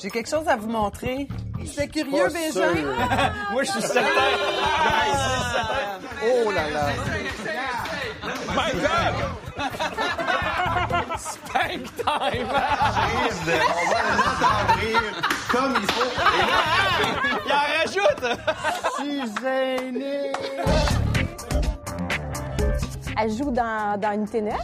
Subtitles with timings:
[0.00, 1.26] J'ai quelque chose à vous montrer.
[1.66, 2.72] C'est curieux, Bégin?
[3.50, 4.08] Moi, je suis certain.
[6.22, 6.86] Oh là là.
[8.54, 9.14] My God!
[11.18, 12.46] Spank time!
[12.46, 12.52] On
[14.40, 15.02] va rire
[15.50, 16.10] comme il faut.
[17.44, 18.26] Il en rajoute!
[18.98, 20.32] Je suis aîné.
[23.20, 24.54] Elle joue dans, dans Unité 9,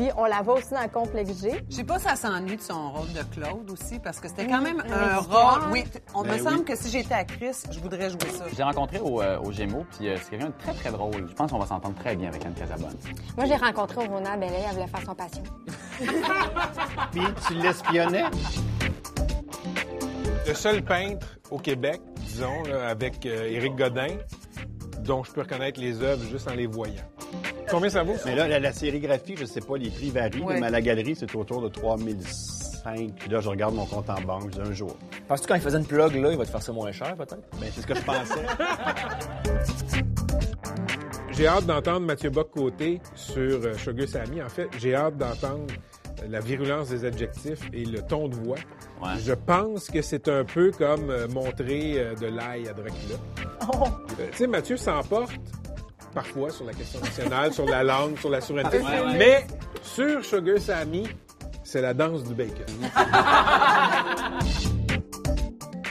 [0.00, 1.62] puis on la voit aussi dans le complexe G.
[1.68, 4.46] Je sais pas si ça s'ennuie de son rôle de Claude aussi, parce que c'était
[4.46, 5.72] quand même un rôle.
[5.72, 8.44] Oui, on Ben me semble que si j'étais actrice, je voudrais jouer ça.
[8.50, 11.28] Je l'ai rencontré au, euh, au Gémeaux, puis euh, c'est quelqu'un de très, très drôle.
[11.28, 12.96] Je pense qu'on va s'entendre très bien avec Anne Casabonne.
[13.36, 15.42] Moi, j'ai rencontré au Rona Bellay, elle voulait faire son passion.
[17.12, 18.24] Puis tu l'espionnais.
[20.48, 24.16] Le seul peintre au Québec, disons, là, avec euh, Éric Godin,
[25.10, 27.02] dont je peux reconnaître les œuvres juste en les voyant.
[27.68, 28.16] Combien ça vaut?
[28.16, 28.22] ça?
[28.26, 30.60] Mais là, la, la sérigraphie, je sais pas, les prix varient, Ouais.
[30.60, 33.12] mais à la galerie, c'est autour de 3005.
[33.18, 34.96] Puis là, je regarde mon compte en banque d'un jour.
[35.26, 37.42] Penses-tu quand il faisait une plug, là, il va te faire ça moins cher, peut-être?
[37.60, 38.46] Ben, c'est ce que je pensais.
[41.32, 44.40] J'ai hâte d'entendre Mathieu Bock-Côté sur euh, Sugar Sammy.
[44.42, 48.58] En fait, j'ai hâte d'entendre euh, la virulence des adjectifs et le ton de voix.
[49.02, 49.10] Ouais.
[49.22, 53.16] Je pense que c'est un peu comme euh, montrer euh, de l'ail à Dracula.
[53.62, 55.32] Euh, tu sais, Mathieu s'emporte
[56.14, 58.80] parfois sur la question nationale, sur la langue, sur la souveraineté.
[59.16, 59.46] Mais
[59.82, 61.08] sur Sugar Sammy,
[61.62, 62.66] c'est la danse du bacon.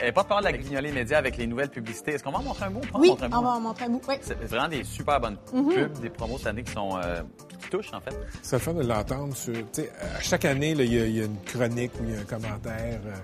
[0.00, 2.12] Elle n'est pas peur de la grignoler média avec les nouvelles publicités.
[2.12, 2.80] Est-ce qu'on va en montrer un bout?
[2.94, 3.36] Oui, montrer un bout?
[3.36, 4.02] on va en montrer un bout.
[4.08, 4.14] Oui.
[4.22, 7.22] C'est vraiment des super bonnes pubs, des promos cette année qui sont euh,
[7.62, 8.14] qui touchent, en fait.
[8.42, 9.52] C'est le fun de l'entendre sur.
[9.54, 12.04] Tu sais, à chaque année, là, il y, a- il y a une chronique ou
[12.08, 13.14] il y a un commentaire euh,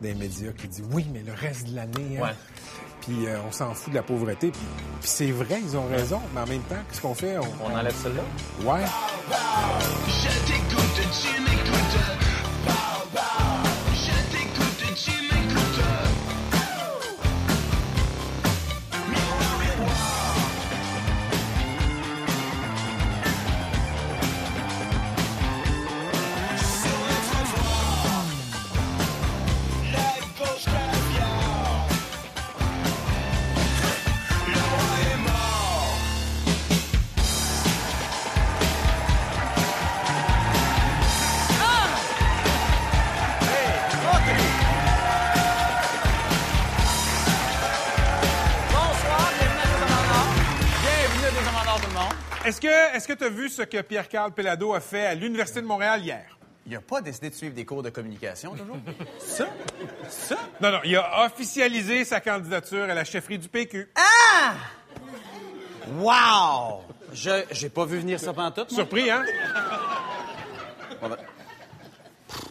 [0.00, 2.18] des médias qui dit oui, mais le reste de l'année.
[2.18, 2.22] hein.
[2.22, 2.34] Ouais.
[3.02, 4.50] Puis euh, on s'en fout de la pauvreté.
[4.50, 4.60] Puis,
[5.00, 6.20] puis c'est vrai, ils ont raison.
[6.34, 7.36] Mais en même temps, qu'est-ce qu'on fait?
[7.36, 8.22] On, On enlève celle-là?
[8.64, 8.80] Ouais.
[13.06, 13.53] Bonsoir,
[52.44, 55.62] Est-ce que est-ce que tu as vu ce que Pierre-Carl Pelado a fait à l'Université
[55.62, 56.38] de Montréal hier?
[56.66, 58.78] Il n'a pas décidé de suivre des cours de communication, toujours?
[59.18, 59.48] ça?
[60.08, 60.36] Ça?
[60.60, 63.90] Non, non, il a officialisé sa candidature à la chefferie du PQ.
[65.98, 66.82] Wow!
[67.12, 68.70] Je j'ai pas vu venir ça pantoute.
[68.70, 69.24] Surpris, hein?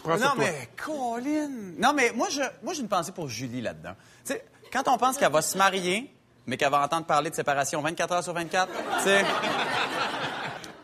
[0.03, 1.49] Prends Non, mais Colin!
[1.77, 3.95] Non, mais moi, je, moi, j'ai une pensée pour Julie là-dedans.
[4.25, 6.13] Tu sais, quand on pense qu'elle va se marier,
[6.47, 9.23] mais qu'elle va entendre parler de séparation 24 heures sur 24, tu sais...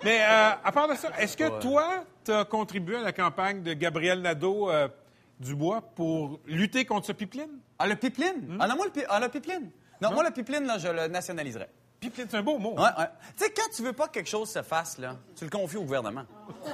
[0.02, 3.64] Mais euh, à part de ça, est-ce que toi, tu as contribué à la campagne
[3.64, 7.50] de Gabriel Nadeau-Dubois pour lutter contre ce pipeline?
[7.78, 8.56] Ah, le pipeline?
[8.62, 9.70] Ah, non, moi, le, pi- ah, le pipeline.
[10.02, 11.68] Non, moi, le pipeline, là, je le nationaliserais.
[12.00, 12.76] Pipeline, c'est un beau mot.
[12.78, 13.10] Ouais, ouais.
[13.38, 15.76] Tu sais, quand tu veux pas que quelque chose se fasse, là, tu le confies
[15.76, 16.24] au gouvernement.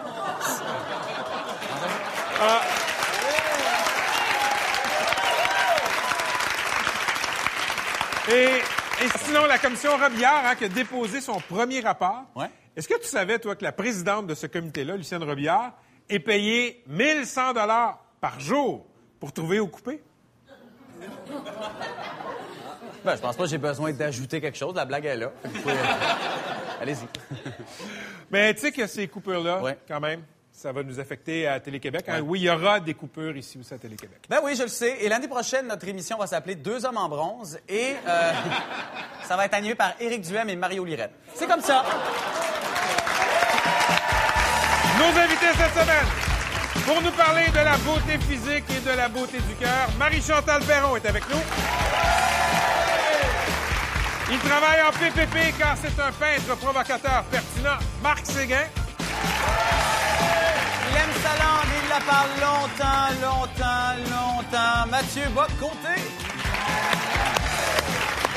[8.32, 8.62] Et,
[9.04, 12.24] et sinon, la commission Robillard hein, qui a déposé son premier rapport.
[12.36, 12.50] Ouais.
[12.76, 15.74] Est-ce que tu savais, toi, que la présidente de ce comité-là, Lucienne Robillard,
[16.10, 18.86] est payée 1100 dollars par jour
[19.20, 20.02] pour trouver au coupé?
[23.04, 24.74] Ben, je pense pas que j'ai besoin d'ajouter quelque chose.
[24.76, 25.32] La blague est là.
[26.82, 27.06] Allez-y.
[28.32, 29.78] Mais tu sais que ces coupures-là, Ouais.
[29.88, 30.24] quand même,
[30.56, 32.06] ça va nous affecter à Télé-Québec.
[32.08, 32.22] hein?
[32.24, 34.20] Oui, il y aura des coupures ici aussi à Télé-Québec.
[34.30, 34.98] Ben oui, je le sais.
[35.02, 38.32] Et l'année prochaine, notre émission va s'appeler Deux hommes en bronze et euh,
[39.28, 41.12] ça va être animé par Éric Duhem et Mario Lirette.
[41.34, 41.84] C'est comme ça.
[44.98, 46.06] Nos invités cette semaine,
[46.86, 50.96] pour nous parler de la beauté physique et de la beauté du cœur, Marie-Chantal Perron
[50.96, 51.42] est avec nous.
[54.32, 58.64] Il travaille en PPP car c'est un peintre provocateur pertinent, Marc Séguin.
[60.96, 64.88] Il aime sa langue, il la parle longtemps, longtemps, longtemps.
[64.90, 66.02] Mathieu Bock-Côté.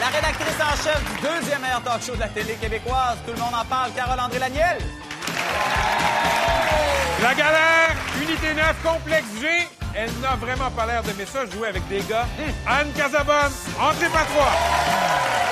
[0.01, 3.19] La rédactrice en chef du deuxième meilleur talk show de la télé québécoise.
[3.25, 4.79] Tout le monde en parle, Carole-André Laniel.
[7.23, 9.69] La galère, Unité 9, Complexe G.
[9.95, 12.27] Elle n'a vraiment pas l'air d'aimer ça, jouer avec des gars.
[12.67, 15.48] Anne Casabonne, entrez pas trois.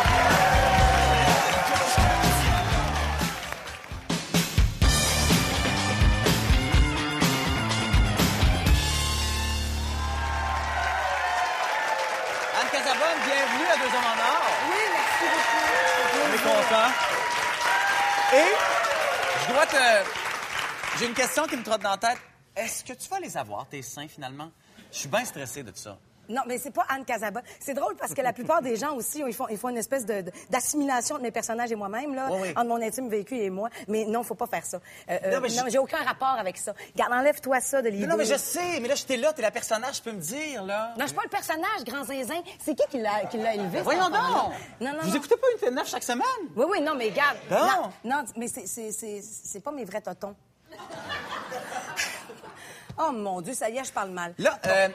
[18.32, 19.76] Et je dois te...
[20.98, 22.18] J'ai une question qui me trotte dans la tête.
[22.56, 24.50] Est-ce que tu vas les avoir, tes seins, finalement?
[24.90, 25.98] Je suis bien stressé de ça.
[26.28, 27.42] Non, mais c'est pas Anne Casabonne.
[27.60, 30.04] C'est drôle parce que la plupart des gens aussi, ils font, ils font une espèce
[30.06, 32.48] de- de- d'assimilation de, mes personnages et moi-même, là, Oui, oui.
[32.56, 33.68] entre mon intime vécu et moi.
[33.88, 34.78] Mais non, faut pas faire ça.
[35.10, 36.72] Euh, euh, Non, mais je- j'ai aucun rapport avec ça.
[36.96, 38.06] Garde, enlève-toi ça de l'idée.
[38.06, 40.62] Non, mais je sais, mais là, j'étais là, t'es la personnage, tu peux me dire,
[40.64, 40.94] là.
[40.96, 42.40] Non, je suis pas le personnage, grand zinzin.
[42.64, 43.80] C'est qui qui l'a, qui l'a élevé?
[43.82, 44.12] Voyons donc!
[44.80, 45.14] Non, non, Vous non.
[45.14, 46.26] écoutez pas une neuf chaque semaine?
[46.56, 47.36] Oui, oui, non, mais garde.
[47.50, 47.56] Non.
[48.04, 50.34] Non, non, mais c'est, c'est, c'est, c'est pas mes vrais totons.
[52.98, 54.34] Oh mon Dieu, ça y est, je parle mal.
[54.38, 54.88] Là, euh,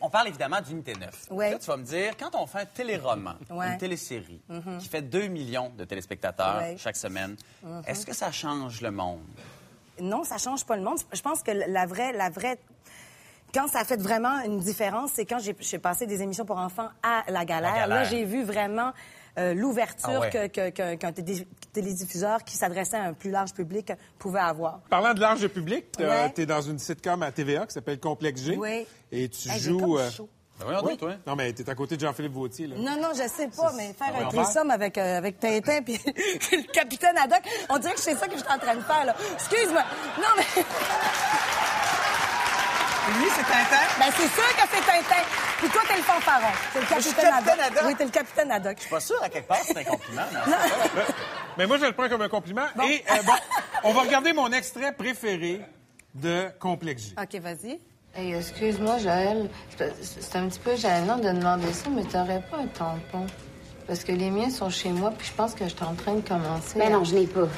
[0.00, 1.26] on parle évidemment d'Unité 9.
[1.30, 1.50] Ouais.
[1.50, 3.72] Là, tu vas me dire, quand on fait un téléroman, Ouais.
[3.72, 4.40] une télésérie,
[4.80, 6.76] qui fait 2 millions de téléspectateurs Ouais.
[6.78, 7.36] chaque semaine,
[7.86, 9.20] est-ce que ça change le monde?
[10.00, 10.98] Non, ça change pas le monde.
[11.12, 12.58] Je pense que la vraie, la vraie.
[13.52, 16.58] Quand ça a fait vraiment une différence, c'est quand j'ai j'ai passé des émissions pour
[16.58, 17.72] enfants à la galère.
[17.72, 17.88] La Galère.
[17.88, 18.92] Là, j'ai vu vraiment
[19.38, 20.30] euh, l'ouverture Ah ouais.
[20.30, 21.12] que- que- que- qu'un
[21.72, 24.80] télédiffuseur qui s'adressait à un plus large public pouvait avoir.
[24.90, 26.32] Parlant de large public, Ouais.
[26.34, 28.56] tu es dans une sitcom à TVA qui s'appelle Complexe G.
[28.58, 28.86] Oui.
[29.12, 29.98] Et tu Hey, joues.
[29.98, 30.28] euh, chaud.
[30.60, 30.96] Ben oui.
[30.96, 31.12] toi.
[31.24, 32.66] Non, mais tu es à côté de Jean-Philippe Vautier.
[32.66, 32.74] Là.
[32.78, 36.00] Non, non, je sais pas, mais faire Ah un threesome avec, euh, avec Tintin puis
[36.52, 39.04] le capitaine Haddock, on dirait que c'est ça que je suis en train de faire,
[39.04, 39.14] là.
[39.34, 39.84] Excuse-moi.
[40.18, 40.62] Non, mais...
[43.18, 43.86] Lui, c'est Tintin?
[43.98, 45.22] Ben, c'est sûr que c'est Tintin.
[45.58, 46.46] Puis toi, t'es le fanfaron.
[46.72, 47.60] T'es le capitaine capitaine Haddock.
[47.66, 47.82] Haddock.
[47.86, 48.74] Oui, t'es le capitaine Haddock.
[48.76, 50.22] Je suis pas sûr, à quelque part, c'est un compliment.
[50.32, 50.54] non?
[51.56, 52.66] Mais moi, je le prends comme un compliment.
[52.86, 53.32] Et euh, bon,
[53.84, 55.60] on va regarder mon extrait préféré
[56.14, 57.14] de Complexe G.
[57.20, 57.80] OK, vas-y.
[58.14, 59.48] Hey, excuse-moi, Joël.
[60.02, 63.26] C'est un petit peu gênant de demander ça, mais t'aurais pas un tampon?
[63.86, 66.14] Parce que les miens sont chez moi, puis je pense que je suis en train
[66.14, 66.78] de commencer.
[66.78, 67.48] Ben à- non, je n'ai pas.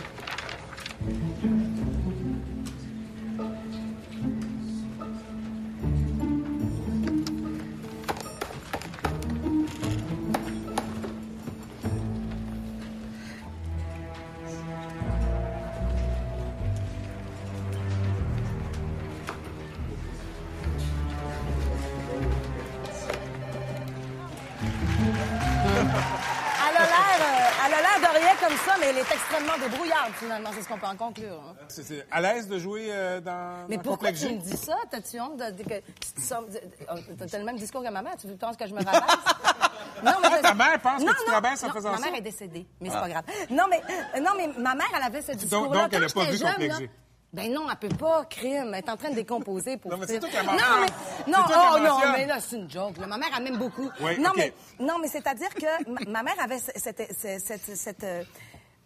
[28.80, 30.50] Mais elle est extrêmement débrouillarde, finalement.
[30.54, 31.40] C'est ce qu'on peut en conclure.
[31.48, 31.54] hein.
[31.68, 34.74] C'est- à l'aise de jouer euh, dans, Mais dans pourquoi tu me dis ça?
[34.90, 38.02] T'as-tu honte de, de- que tu te sors- de- T'as le même discours que ma
[38.02, 38.16] mère?
[38.20, 39.02] Tu penses que je me rabaisse?
[40.04, 42.04] non, Ah, ta mère pense que tu te rabaisses en non, faisant ma ça?
[42.06, 43.24] mère est décédée, mais c'est pas grave.
[43.50, 43.80] Non, mais,
[44.16, 45.82] euh, non, mais ma mère, elle avait ce discours-là.
[45.84, 46.90] donc elle a Quand pas vu jeune, Complexe là, G.
[47.32, 48.72] Ben non, elle peut pas, crime.
[48.74, 51.38] Elle est en train de décomposer pour Non, mais c'est toi qui Non, mais, non,
[51.48, 52.96] oh non, mais là, c'est une joke.
[52.98, 53.06] là.
[53.06, 53.88] Ma mère, elle m'aime beaucoup.
[54.00, 54.36] Oui, non, OK.
[54.36, 58.24] mais, non, mais c'est-à-dire que ma, ma mère avait ce- cette, cette, cette, cette, euh,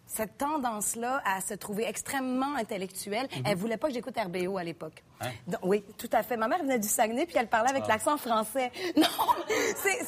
[0.07, 3.27] cette tendance-là à se trouver extrêmement intellectuelle.
[3.35, 3.43] Mhm.
[3.45, 5.03] Elle voulait pas que j'écoute RBO à l'époque.
[5.21, 5.31] Hein?
[5.63, 6.37] Oui, tout à fait.
[6.37, 7.75] Ma mère venait du Saguenay, puis elle parlait Ah.
[7.75, 8.71] avec l'accent français.
[8.97, 9.07] Non,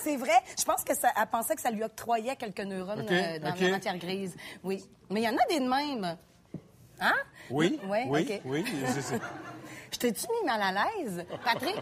[0.04, 0.32] c'est vrai.
[0.58, 3.70] Je pense que ça, elle pensait que ça lui octroyait quelques neurones euh, dans la
[3.72, 4.36] matière grise.
[4.64, 4.84] Oui.
[5.10, 6.18] Mais il y en a des de même.
[7.00, 7.14] Hein?
[7.50, 8.42] Oui, Ouais, oui, OK.
[8.46, 8.66] oui.
[9.92, 11.76] Je t'ai-tu mis mal à l'aise, Patrick?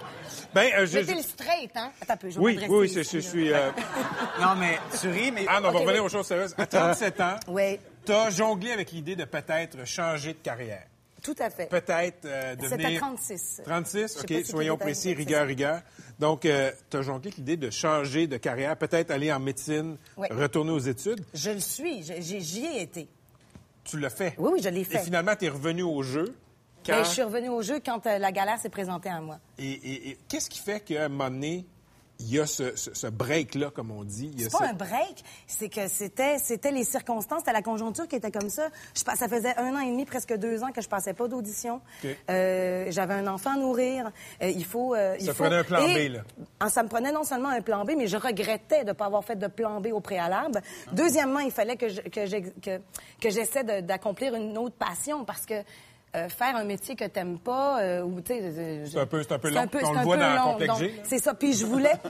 [0.53, 1.91] Ben, euh, je- Mais t'es le straight, hein?
[2.01, 3.29] Attends un peu, je vais Oui, m'adresser oui, je, ici, je là.
[3.29, 3.53] suis...
[3.53, 3.71] euh,
[4.41, 5.45] Non, mais tu ris, mais...
[5.47, 6.05] Ah non, on va OK, revenir oui.
[6.07, 6.53] aux choses sérieuses.
[6.57, 10.83] À 37 ans, Oui, tu as jonglé avec l'idée de peut-être changer de carrière.
[11.23, 11.65] tout à fait.
[11.67, 12.99] Peut-être euh, C'était devenir...
[13.01, 13.61] 36.
[13.65, 15.81] 36, Je sais OK, pas si soyons précis, rigueur, rigueur.
[16.19, 16.49] Donc, tu
[16.97, 20.27] as jonglé avec l'idée de changer de carrière, peut-être aller en médecine, Oui.
[20.31, 21.25] retourner aux études?
[21.33, 23.07] Je le suis, je- j'ai- j'y ai été.
[23.83, 24.33] Tu l'as fait.
[24.37, 24.99] Oui, oui, je l'ai Et fait.
[25.03, 26.33] finalement, tu es revenu au jeu?
[26.85, 27.03] Quand...
[27.03, 29.39] Je suis revenue au jeu quand euh, la galère s'est présentée à moi.
[29.57, 31.65] Et, et- et qu'est-ce qui fait qu'à un moment donné,
[32.19, 34.33] il y a ce, ce- ce break-là, comme on dit?
[34.37, 38.15] C'est pas ce- un break, c'est que c'était c'était les circonstances, c'était la conjoncture qui
[38.15, 38.69] était comme ça.
[38.95, 41.81] Je, ça faisait un an et demi, presque deux ans que je passais pas d'audition.
[42.29, 44.11] Euh, J'avais un enfant à nourrir.
[44.41, 44.95] Euh, il faut.
[44.95, 46.21] euh, il Ça faut- prenait un plan et- B, là.
[46.61, 49.07] Ah, Ça me prenait non seulement un plan B, mais je regrettais de ne pas
[49.07, 50.61] avoir fait de plan B au préalable.
[50.93, 52.77] Deuxièmement, il fallait que je- que j'ex- que-
[53.19, 55.55] que j'essaie d'accomplir une autre passion parce que.
[56.15, 59.31] Euh, faire un métier que t'aimes pas, euh, ou tu sais, C'est un peu- c'est
[59.33, 59.65] un peu long.
[59.71, 60.57] c'est On le un voit dans long.
[60.65, 60.83] Donc.
[61.03, 61.33] C'est ça.
[61.33, 61.93] Puis je voulais.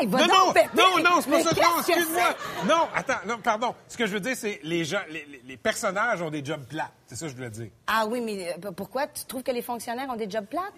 [0.00, 1.50] Hey, va Non, donc non, non, non, c'est pas ça.
[1.60, 2.34] Non, excuse-moi.
[2.66, 3.74] Non, attends, non, pardon.
[3.86, 6.64] Ce que je veux dire, c'est les gens, les, les- les personnages ont des jobs
[6.66, 6.88] plats.
[7.06, 7.68] C'est ça que je voulais dire.
[7.86, 10.72] Ah oui, mais euh, pourquoi tu trouves que les fonctionnaires ont des jobs plates?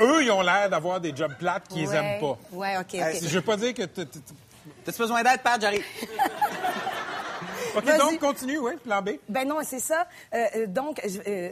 [0.00, 1.94] Eux, ils ont l'air d'avoir des jobs plates qu'ils Ouais.
[1.94, 2.38] aiment pas.
[2.50, 3.00] Ouais, OK, OK.
[3.00, 3.82] Euh, Je veux pas dire que...
[3.82, 4.34] t- t- t-
[4.84, 5.60] T'as-tu besoin d'aide, Pat?
[5.60, 5.84] J'arrive.
[7.76, 9.10] OK, donc, continue, oui, plan B.
[9.28, 10.06] Ben non, c'est ça.
[10.34, 11.50] Euh, euh, donc, euh,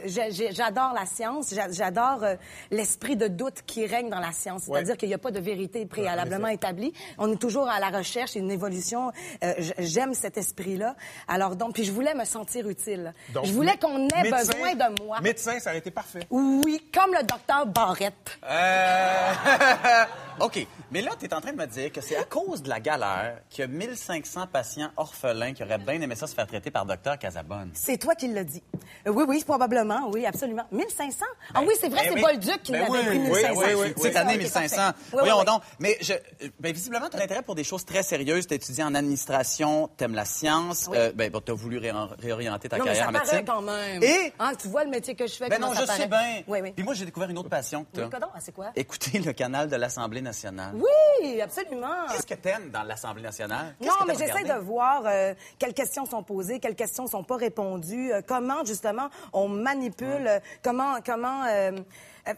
[0.51, 2.23] j'adore la science, j'a- j'adore
[2.71, 4.63] l'esprit de doute qui règne dans la science.
[4.63, 4.97] C'est-à-dire Ouais.
[4.97, 6.93] qu'il n'y a pas de vérité préalablement établie.
[7.17, 9.11] On est toujours à la recherche, et une évolution.
[9.43, 10.95] Euh, J'aime cet esprit-là.
[11.27, 13.13] Alors donc, puis je voulais me sentir utile.
[13.33, 15.21] Donc, je voulais qu'on ait médecin- besoin de moi.
[15.21, 16.21] Médecin, ça aurait été parfait.
[16.29, 18.37] Oui, comme le docteur Barrette.
[18.43, 19.31] Euh...
[20.39, 20.65] OK.
[20.91, 22.79] Mais là, tu es en train de me dire que c'est à cause de la
[22.79, 26.71] galère qu'il y a 1500 patients orphelins qui auraient bien aimé ça se faire traiter
[26.71, 27.71] par docteur Casabonne.
[27.73, 28.63] C'est toi qui l'as dit.
[29.07, 30.63] Euh, oui, oui, probablement, oui, absolument.
[30.71, 31.25] 1500?
[31.53, 32.21] ah oui, c'est vrai, Ben c'est oui.
[32.21, 33.53] Bolduc qui Ben l'avait oui, pris oui, 1500.
[33.59, 34.75] oui, oui, Cette année, Ok, 1500.
[34.77, 34.93] parfait.
[35.13, 35.45] Oui, Voyons oui, oui.
[35.45, 35.61] donc.
[35.79, 36.13] Mais je,
[36.59, 38.47] ben, visiblement, tu as l'intérêt pour des choses très sérieuses.
[38.47, 40.87] Tu étudié en administration, tu aimes la science.
[40.89, 40.97] Oui.
[40.97, 43.45] Euh, ben, tu as voulu ré- réorienter ta Non, mais carrière ça en médecine.
[43.45, 44.03] quand même.
[44.03, 44.33] Et?
[44.39, 46.07] Ah, tu vois le métier que je fais, Ben non, ça je sais paraît.
[46.07, 46.43] bien.
[46.47, 46.71] Oui, oui.
[46.73, 48.71] Puis moi, j'ai découvert une autre passion que tu Oui, ah, c'est quoi?
[48.75, 50.73] Écouter le canal de l'Assemblée nationale.
[50.75, 52.07] Oui, absolument.
[52.11, 53.75] Qu'est-ce que t'aimes dans l'Assemblée nationale?
[53.81, 58.11] Non, mais j'essaie de voir euh, quelles questions sont posées, quelles questions sont pas répondues,
[58.13, 61.43] euh, comment justement on manipule, euh, comment comment.
[61.45, 61.71] euh,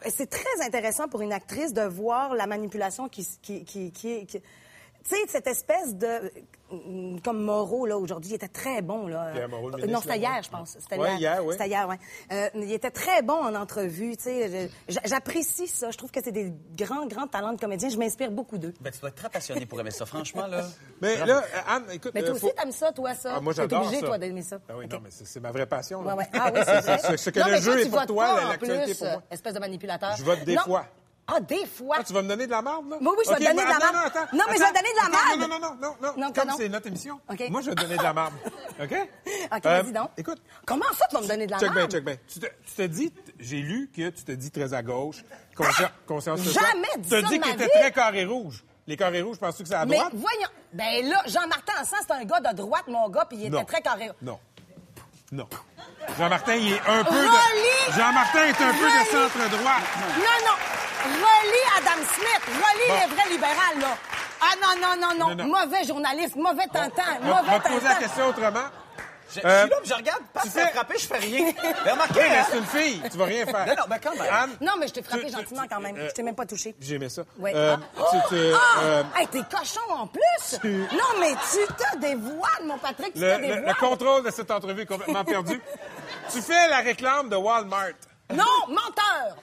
[0.10, 4.41] c'est très intéressant pour une actrice de voir la manipulation qui qui qui qui, qui-
[5.03, 6.05] tu sais, cette espèce de...
[6.05, 9.31] euh, Comme Moreau, là, aujourd'hui, il était très bon, là.
[9.34, 10.77] Pierre Moreau, le Euh, ministre, non, c'était hier, je pense.
[10.79, 11.43] C'était Ouais, hier.
[11.46, 11.53] oui.
[11.53, 11.98] C'était hier, ouais.
[12.31, 14.70] Euh, il était très bon en entrevue, tu sais.
[15.05, 15.91] J'apprécie ça.
[15.91, 17.89] Je trouve que c'est des grands, grands talents de comédiens.
[17.89, 18.74] Je m'inspire beaucoup d'eux.
[18.79, 20.63] Ben, tu dois être très passionné pour aimer ça, franchement, là.
[21.01, 21.31] Mais Bravo.
[21.31, 22.12] là, Anne, écoute.
[22.13, 23.34] Mais toi aussi, faut- t'aimes ça, toi, ça?
[23.36, 24.08] Ah, moi, T'es j'adore obligé, ça.
[24.08, 24.60] toi, d'aimer ça.
[24.70, 26.03] Ah oui, non, mais c'est ma vraie passion.
[26.03, 26.15] là.
[26.15, 26.29] Ouais, ouais.
[26.34, 27.17] Ah oui, c'est vrai.
[27.17, 29.24] Ce- que Non, le mais jeu toi, est tu pour toi, l'actualité pour moi.
[29.31, 30.15] Espèce de manipulateur.
[30.17, 30.86] Je vote des fois.
[31.28, 31.98] Ah, des fois.
[32.00, 32.98] Ah, tu vas me donner de la marde, là?
[33.00, 33.96] Oui, oui, je vais te donner mais de la marde.
[33.96, 35.40] Non, attends, Non, mais je vais te donner de la marde.
[35.40, 36.13] Non, non, non, non, non.
[36.28, 38.34] Non, Comme c'est notre émission, moi, je vais te donner de la marde.
[38.82, 38.92] OK?
[38.92, 40.10] OK, Euh, vas-y donc.
[40.18, 42.16] Écoute, Comment ça, tu vas me donner de la check bien, check bien.
[42.28, 45.24] Tu te, tu te dis, j'ai lu que tu te dis très à gauche,
[45.56, 46.42] consci- conscience.
[46.42, 47.70] Jamais dit Tu ça te de dis qu'il était vie.
[47.80, 48.63] très carré rouge.
[48.88, 50.13] Les carrés rouges, penses-tu que c'est à Mais droite?
[50.13, 50.50] voyons.
[50.74, 53.82] Ben là, Jean-Martin Hansan, c'est un gars de droite, mon gars, puis il était très
[53.82, 54.12] carré.
[54.22, 54.40] Non.
[55.32, 55.48] Non.
[56.18, 57.94] Jean-Martin, il est un peu de...
[57.96, 59.84] Jean-Martin est un peu de centre-droite.
[60.18, 60.58] Non, non.
[61.03, 62.43] Relis Adam Smith.
[62.48, 62.96] Relis Bon.
[63.10, 63.98] les vrais libérales, là.
[64.41, 65.36] Ah non, non, non, non.
[65.36, 65.60] Non, non.
[65.60, 68.60] Mauvais journaliste, mauvais tentant, On va mauvais te poser la question autrement.
[69.34, 71.53] Je, Euh, je suis là, je regarde, pas tu fais- frapper, je fais rien.
[71.86, 72.46] Mais remarquez, Oui, mais hein?
[72.51, 73.01] c'est une fille.
[73.10, 73.65] Tu vas rien faire.
[73.65, 74.27] Non, non, ben quand même.
[74.34, 75.96] Anne, Non, mais je t'ai frappé tu- gentiment tu- quand même.
[75.96, 76.75] euh, Je t'ai même pas touché.
[76.81, 77.22] J'aimais ça.
[77.39, 77.50] Oui.
[77.55, 78.03] Euh, Ah.
[78.12, 78.79] tu- tu- Ah!
[78.81, 80.60] euh, Hey, t'es cochon en plus!
[80.62, 83.65] Tu- Non, mais tu te dévoiles, mon Patrick, tu le, te le- dévoiles.
[83.67, 85.62] le contrôle de cette entrevue est complètement perdu.
[86.34, 87.88] tu fais la réclame de Walmart.
[88.34, 89.38] Non, menteur!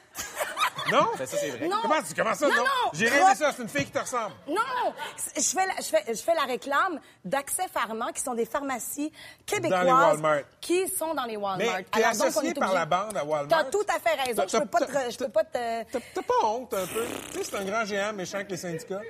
[0.92, 1.06] Non?
[1.18, 1.68] Ben, ça, c'est vrai.
[1.68, 1.76] Non.
[1.82, 2.62] Comment, tu- comment ça, Non, non?
[2.62, 2.90] non.
[2.92, 4.34] J'ai Trop- dit ça, c'est une fille qui te ressemble.
[4.48, 4.92] Non!
[5.36, 9.12] Je fais, la, je, fais, je fais la réclame d'Accès Pharma, qui sont des pharmacies
[9.46, 10.40] québécoises Dans les Walmart.
[10.60, 11.58] qui sont dans les Walmart.
[11.76, 13.48] Mais t'es Alors, donc, on associé est par la bande à Walmart.
[13.64, 14.44] T'as tout à fait raison.
[14.48, 15.10] Je peux pas te...
[15.10, 15.82] Je peux pas te...
[15.84, 17.04] T'as pas honte un peu?
[17.32, 19.00] Tu sais, c'est un grand géant méchant avec les syndicats.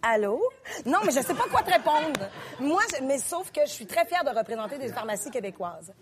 [0.00, 0.40] Allô?
[0.86, 2.20] Non, mais je sais pas quoi te répondre.
[2.60, 5.92] Moi, je- mais sauf que je suis très fière de représenter des pharmacies québécoises.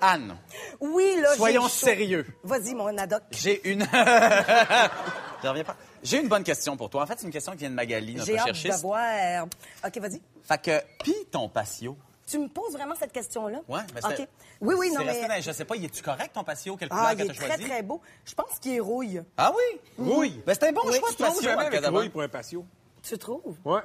[0.00, 0.36] Anne,
[0.80, 2.26] Oui, là, j'ai Soyons sérieux.
[2.42, 3.22] Vas-y, mon adoc.
[3.32, 3.80] j'ai une...
[5.42, 5.76] Je reviens pas.
[6.02, 7.02] J'ai une bonne question pour toi.
[7.02, 9.46] En fait, c'est une question qui vient de Magali, notre J'ai hâte de voir.
[9.86, 10.20] OK, vas-y.
[10.44, 11.96] Fait que, pis ton patio?
[12.26, 13.58] Tu me poses vraiment cette question-là?
[13.68, 14.28] Ouais, mais c'est- OK.
[14.60, 15.26] Oui, oui, non, mais...
[15.26, 16.76] dans- je sais pas, est-tu correct ton patio?
[16.76, 17.64] Quelle Ah, couleur il que est t'as très, choisi?
[17.64, 18.00] très beau.
[18.24, 19.22] Je pense qu'il est rouille.
[19.36, 19.80] Ah oui?
[19.98, 20.42] Rouille.
[20.46, 20.98] Ben, c'est un bon Oui.
[20.98, 22.64] choix de Tu patio, jamais Anne avec rouille pour un patio.
[23.02, 23.56] Tu trouves?
[23.64, 23.80] Ouais.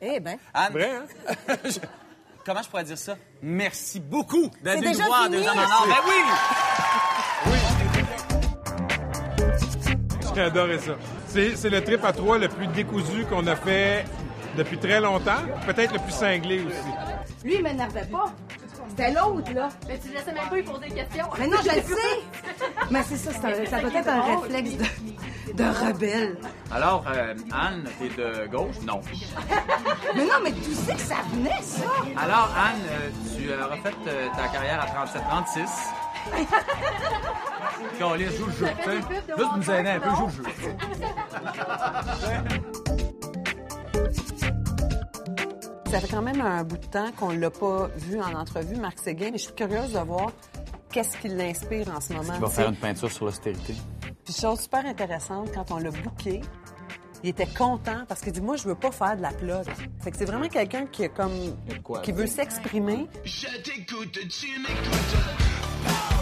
[0.00, 0.38] Eh bien.
[0.52, 1.06] Anne, Vrai, hein?
[2.44, 3.16] comment je pourrais dire ça?
[3.42, 5.86] Merci beaucoup d'être venu voir deux ans en or.
[5.88, 6.14] Ben oui!
[10.34, 10.92] J'ai adoré ça.
[11.28, 14.04] C'est c'est le trip à trois le plus décousu qu'on a fait
[14.56, 15.42] depuis très longtemps.
[15.66, 17.44] Peut-être le plus cinglé aussi.
[17.44, 18.26] Lui, il m'énervait pas.
[18.96, 19.68] C'était l'autre, là.
[19.88, 21.26] Mais tu laissais même pas lui poser des questions.
[21.38, 22.22] Mais non, je le sais.
[22.90, 26.36] Mais c'est ça, c'est un- ça doit être un réflexe de, de rebelle.
[26.72, 28.76] Alors, euh, Anne, t'es de gauche?
[28.86, 29.00] Non.
[30.14, 31.82] Mais non, mais tu sais que ça venait, ça.
[32.16, 35.68] Alors, Anne, euh, tu as refait euh, ta carrière à 37-36.
[37.98, 38.66] Calis, joue le jeu.
[39.36, 40.74] Juste nous aider un peu, joue le jeu.
[45.94, 48.98] Ça fait quand même un bout de temps qu'on l'a pas vu en entrevue, Marc
[48.98, 50.32] Séguin, mais je suis curieuse de voir
[50.90, 52.34] qu'est-ce qui l'inspire en ce moment.
[52.34, 53.76] Il va faire une peinture sur l'austérité?
[54.24, 56.40] Puis chose super intéressante, quand on l'a booké,
[57.22, 59.66] il était content parce qu'il dit moi je veux pas faire de la plug.
[60.00, 63.06] Fait que c'est vraiment quelqu'un qui est comme quoi, qui veut s'exprimer.
[63.22, 66.13] Je t'écoute, tu m'écoutes.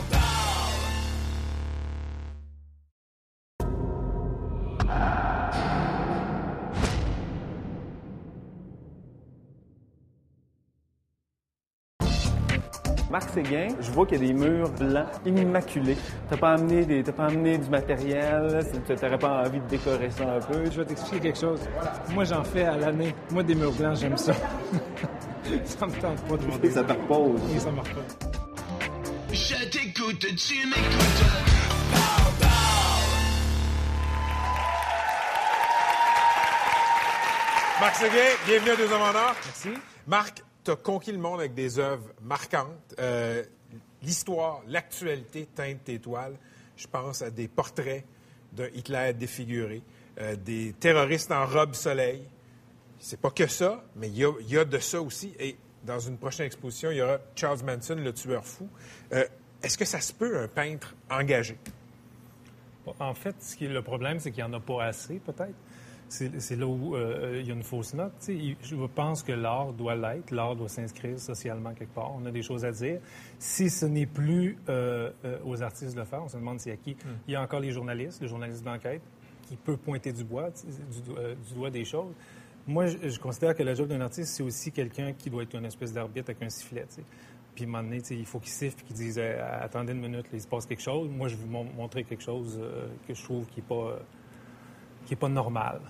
[13.12, 15.99] Marc Séguin, je vois qu'il y a des murs blancs immaculés.
[16.31, 20.37] T'as pas amené des, t'as pas amené du matériel, t'aurais pas envie de décorer ça
[20.37, 20.64] un peu?
[20.64, 21.61] Je vais t'expliquer quelque chose.
[22.14, 23.14] Moi, j'en fais à l'année.
[23.31, 24.33] Moi, des murs blancs, j'aime ça.
[25.66, 27.38] ça me tente pas de des ça te repose.
[27.54, 28.28] Et ça marche pas.
[29.31, 31.25] Je t'écoute, tu m'écoutes.
[37.78, 38.16] Marc Séguin,
[38.47, 39.35] bienvenue à Deux Hommes en Or.
[39.45, 39.78] Merci.
[40.07, 42.95] Marc, tu as conquis le monde avec des œuvres marquantes.
[42.99, 43.42] Euh,
[44.02, 46.37] L'histoire, l'actualité teinte tes toiles.
[46.76, 48.04] Je pense à des portraits
[48.52, 49.83] d'un Hitler défiguré.
[50.21, 52.23] euh, des terroristes en robe soleil.
[52.99, 55.35] C'est pas que ça, mais il y a, de ça aussi.
[55.38, 58.69] Et dans une prochaine exposition, il y aura Charles Manson, le tueur fou.
[59.12, 59.25] Euh,
[59.62, 61.59] Est-ce que ça se peut, un peintre engagé?
[62.99, 65.54] En fait, le problème, c'est qu'il n'y en a pas assez, peut-être.
[66.12, 68.12] C'est là où euh, il y a une fausse note.
[68.28, 70.31] Je pense que l'art doit l'être.
[70.31, 72.12] L'art doit s'inscrire socialement quelque part.
[72.14, 73.00] On a des choses à dire.
[73.38, 76.73] Si ce n'est plus euh, euh, aux artistes de le faire, on se demande c'est
[76.73, 76.97] à qui.
[77.26, 79.00] Il y a encore les journalistes, les journalistes d'enquête,
[79.49, 80.50] qui peuvent pointer du, bois,
[81.19, 82.12] euh, doigt des choses.
[82.66, 85.54] Moi, je, je considère que la job d'un artiste, c'est aussi quelqu'un qui doit être
[85.57, 86.87] une espèce d'arbitre avec un sifflet.
[87.54, 90.00] Puis, à un moment donné, il faut qu'il siffle et qu'il dise Euh, Attendez une
[90.00, 91.09] minute, là, il se passe quelque chose.
[91.09, 93.75] Moi, je vais vous mon- montrer quelque chose euh, que je trouve qui n'est pas,
[93.75, 93.99] euh,
[95.07, 95.81] qui est pas normal.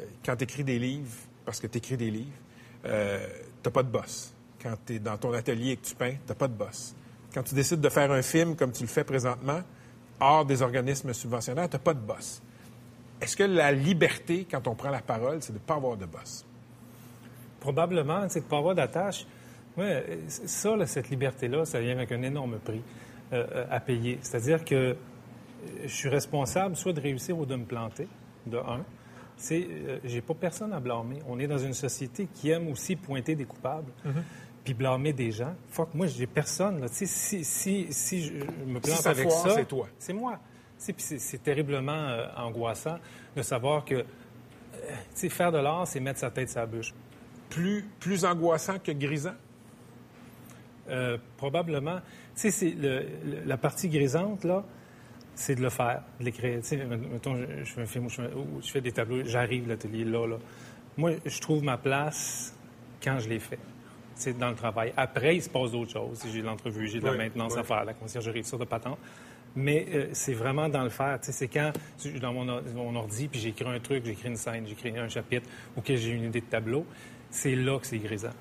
[0.00, 2.38] Euh, Quand tu écris des livres, parce que tu écris des livres,
[2.84, 3.26] euh,
[3.62, 4.32] t'as pas de boss.
[4.62, 6.94] Quand tu es dans ton atelier et que tu peins, t'as pas de boss.
[7.32, 9.60] Quand tu décides de faire un film comme tu le fais présentement,
[10.20, 12.42] hors des organismes subventionnaires, t'as pas de boss.
[13.20, 16.06] Est-ce que la liberté, quand on prend la parole, c'est de ne pas avoir de
[16.06, 16.44] boss?
[17.60, 19.26] Probablement, c'est de ne pas avoir d'attache.
[19.76, 22.82] Ouais, ça, cette liberté-là, ça vient avec un énorme prix
[23.32, 24.18] euh, à payer.
[24.22, 24.94] C'est-à-dire que euh,
[25.82, 28.08] je suis responsable soit de réussir ou de me planter,
[28.46, 28.84] de un.
[29.36, 31.18] C'est, euh, j'ai pas personne à blâmer.
[31.28, 33.92] On est dans une société qui aime aussi pointer des coupables,
[34.64, 35.54] puis blâmer des gens.
[35.70, 36.80] Fuck, moi, j'ai personne.
[36.80, 36.88] Là.
[36.88, 38.32] Sais, Si, si, si je
[38.66, 39.88] me plante ça avec foire, ça, c'est toi.
[39.98, 40.40] C'est moi.
[40.78, 42.98] C'est, terriblement euh, angoissant
[43.34, 46.92] de savoir que, euh, faire de l'art, c'est mettre sa tête sur la bûche.
[47.48, 49.34] Plus, plus angoissant que grisant?
[50.88, 52.00] Euh, probablement.
[52.36, 52.76] Tu sais,
[53.44, 54.64] la partie grisante, là,
[55.36, 56.60] c'est de le faire, de l'écrire.
[56.62, 58.30] Tu sais, mettons, je, je fais un film où je fais,
[58.62, 60.36] je fais des tableaux, j'arrive, l'atelier là, là.
[60.96, 62.56] Moi, je trouve ma place
[63.04, 63.58] quand je l'ai fait.
[64.14, 64.94] C'est dans le travail.
[64.96, 66.24] Après, il se passe d'autres choses.
[66.32, 67.60] J'ai de l'entrevue, j'ai de la Oui, maintenance oui.
[67.60, 68.98] à faire, la conciergerie, ça de patente.
[69.54, 71.20] Mais euh, c'est vraiment dans le faire.
[71.20, 74.28] Tu sais, c'est quand, je suis dans mon, mon ordi, puis j'écris un truc, j'écris
[74.28, 76.86] une scène, j'écris un chapitre, ou que j'ai une idée de tableau,
[77.30, 78.32] c'est là que c'est grisant.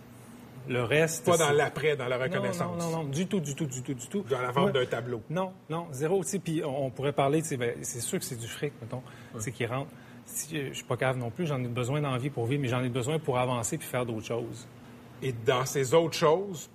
[0.67, 1.25] Le reste...
[1.25, 2.77] Pas dans l'après, dans la non, reconnaissance.
[2.79, 4.25] Non, non, non, du tout, du tout, du tout, du tout.
[4.29, 5.21] Dans la vente d'un tableau.
[5.29, 6.23] Non, non, zéro.
[6.23, 8.73] Tu sais, puis on, pourrait parler, tu sais, ben, c'est sûr que c'est du fric,
[8.81, 9.03] mettons,
[9.39, 9.91] c'est qui rentre.
[10.25, 12.67] Si, euh, je suis pas cave non plus, j'en ai besoin d'envie pour vivre, mais
[12.67, 14.67] j'en ai besoin pour avancer puis faire d'autres choses.
[15.21, 16.69] Et dans ces autres choses,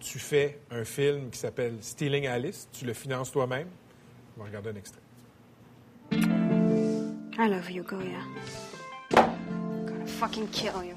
[0.00, 2.68] tu fais un film qui s'appelle Stealing Alice.
[2.72, 3.68] Tu le finances toi-même.
[4.36, 5.00] On va regarder un extrait.
[6.12, 8.20] I love you, Goya.
[9.10, 10.94] Gonna fucking kill you.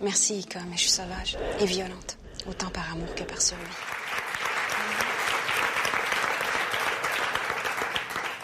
[0.00, 2.18] Merci, Ika, mais je suis sauvage et violente.
[2.48, 3.62] Autant par amour que par survie.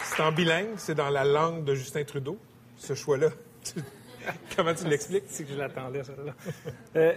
[0.03, 2.37] C'est en bilingue, c'est dans la langue de Justin Trudeau,
[2.77, 3.29] ce choix-là.
[4.55, 5.23] Comment tu l'expliques?
[5.27, 6.33] C'est que je l'attendais, celle-là.
[6.95, 7.13] Euh,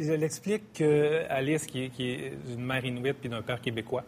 [0.00, 4.04] je l'explique que Alice, qui est, qui est d'une mère inuite puis d'un père québécois,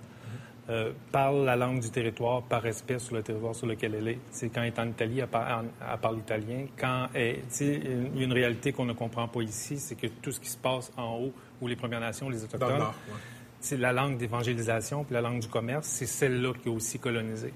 [0.70, 4.18] euh, parle la langue du territoire par respect sur le territoire sur lequel elle est.
[4.30, 6.66] C'est quand elle est en Italie, elle parle, elle parle italien.
[6.78, 9.94] Quand elle- tu sais, il y a une réalité qu'on ne comprend pas ici, c'est
[9.94, 13.14] que tout ce qui se passe en haut, où les Premières Nations, les Autochtones, ouais.
[13.60, 17.52] c'est la langue d'évangélisation puis la langue du commerce, c'est celle-là qui est aussi colonisée.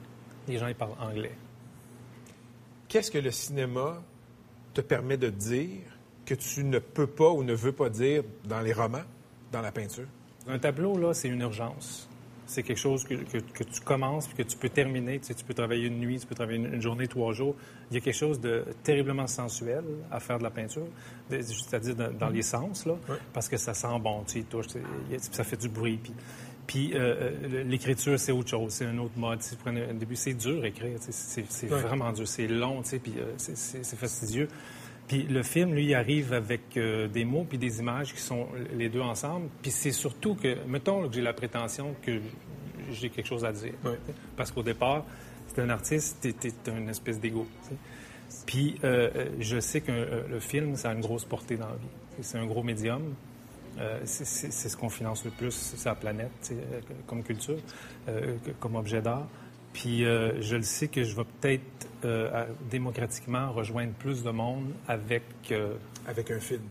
[0.47, 1.33] Les gens, ils parlent anglais.
[2.89, 4.03] Qu'est-ce que le cinéma
[4.75, 5.81] te permet de dire
[6.25, 9.03] que tu ne peux pas ou ne veux pas dire dans les romans,
[9.53, 10.07] dans la peinture?
[10.47, 12.08] Un tableau, là, c'est une urgence.
[12.51, 15.19] C'est quelque chose que, que- que tu commences puis que tu peux terminer.
[15.21, 17.55] Tu, sais, tu peux travailler une nuit, tu peux travailler une, une journée, trois jours.
[17.91, 20.87] Il y a quelque chose de terriblement sensuel à faire de la peinture,
[21.31, 22.95] c'est-à-dire dans, dans les sens, là,
[23.33, 24.67] parce que ça sent bon, tu y touches,
[25.31, 25.99] ça fait du bruit.
[26.03, 26.13] Puis,
[26.67, 29.41] puis euh, euh, l'écriture, c'est autre chose, c'est un autre mode.
[29.43, 32.89] Si vous un début, c'est dur écrire, tu sais, c'est vraiment dur, c'est long, tu
[32.91, 34.49] sais, puis euh, c'est fastidieux.
[35.09, 38.47] Puis le film, lui, il arrive avec euh, des mots puis des images qui sont
[38.77, 39.49] les deux ensemble.
[39.63, 42.21] Puis c'est surtout que, mettons que j'ai la prétention que
[42.91, 43.73] j'ai quelque chose à dire.
[44.37, 45.05] Parce qu'au départ,
[45.47, 47.47] c'est un artiste, t'es, t'es une espèce d'ego.
[48.47, 51.69] Puis euh, euh, je sais que euh, le film, ça a une grosse portée dans
[51.69, 51.89] la vie.
[52.21, 53.15] C'est un gros médium.
[54.05, 56.53] C'est, c'est- c'est ce qu'on finance le plus sur la planète,
[57.07, 57.59] comme culture,
[58.59, 59.29] comme objet d'art.
[59.73, 61.63] Puis euh, je le sais que je vais peut-être
[62.05, 65.23] euh, démocratiquement rejoindre plus de monde avec...
[65.51, 65.75] euh,
[66.07, 66.63] avec un film.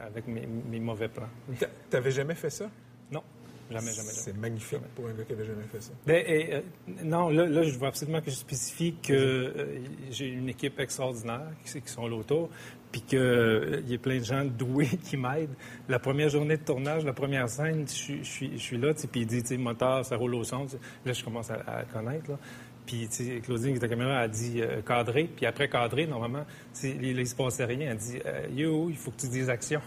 [0.00, 1.28] Avec mes, mes mauvais plans.
[1.58, 2.70] T'a- T'avais jamais fait ça?
[3.10, 3.22] Non,
[3.70, 4.08] jamais, jamais, jamais.
[4.10, 5.90] C'est magnifique pour un gars qui avait jamais fait ça.
[6.06, 6.60] Ben, et, euh,
[7.04, 9.78] non, là, là, je veux absolument que je spécifie que euh,
[10.10, 12.48] j'ai une équipe extraordinaire qui, qui sont là autour,
[12.92, 15.54] puis qu'il y a plein de gens doués qui m'aident.
[15.88, 19.56] La première journée de tournage, la première scène, je, suis- là, puis il dit, tu
[19.56, 20.66] moteur, ça roule au son.
[21.06, 22.38] Là, je commence à, connaître, là.
[22.84, 23.08] Puis,
[23.44, 25.30] Claudine, qui la caméra, a dit euh, cadrer.
[25.34, 26.44] Puis après cadrer, normalement,
[26.82, 27.92] il ne se passait rien.
[27.92, 29.80] Elle dit, euh, yo, il faut que tu dises action.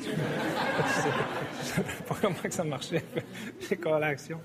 [0.00, 0.08] je
[1.64, 3.04] savais pas comment que ça marchait.
[3.68, 4.40] J'ai collé à l'action.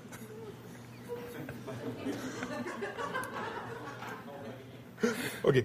[5.44, 5.64] OK.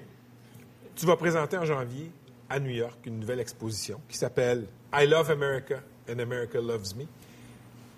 [0.97, 2.09] Tu vas présenter en janvier
[2.49, 5.75] à New York une nouvelle exposition qui s'appelle I Love America
[6.09, 7.05] and America Loves Me.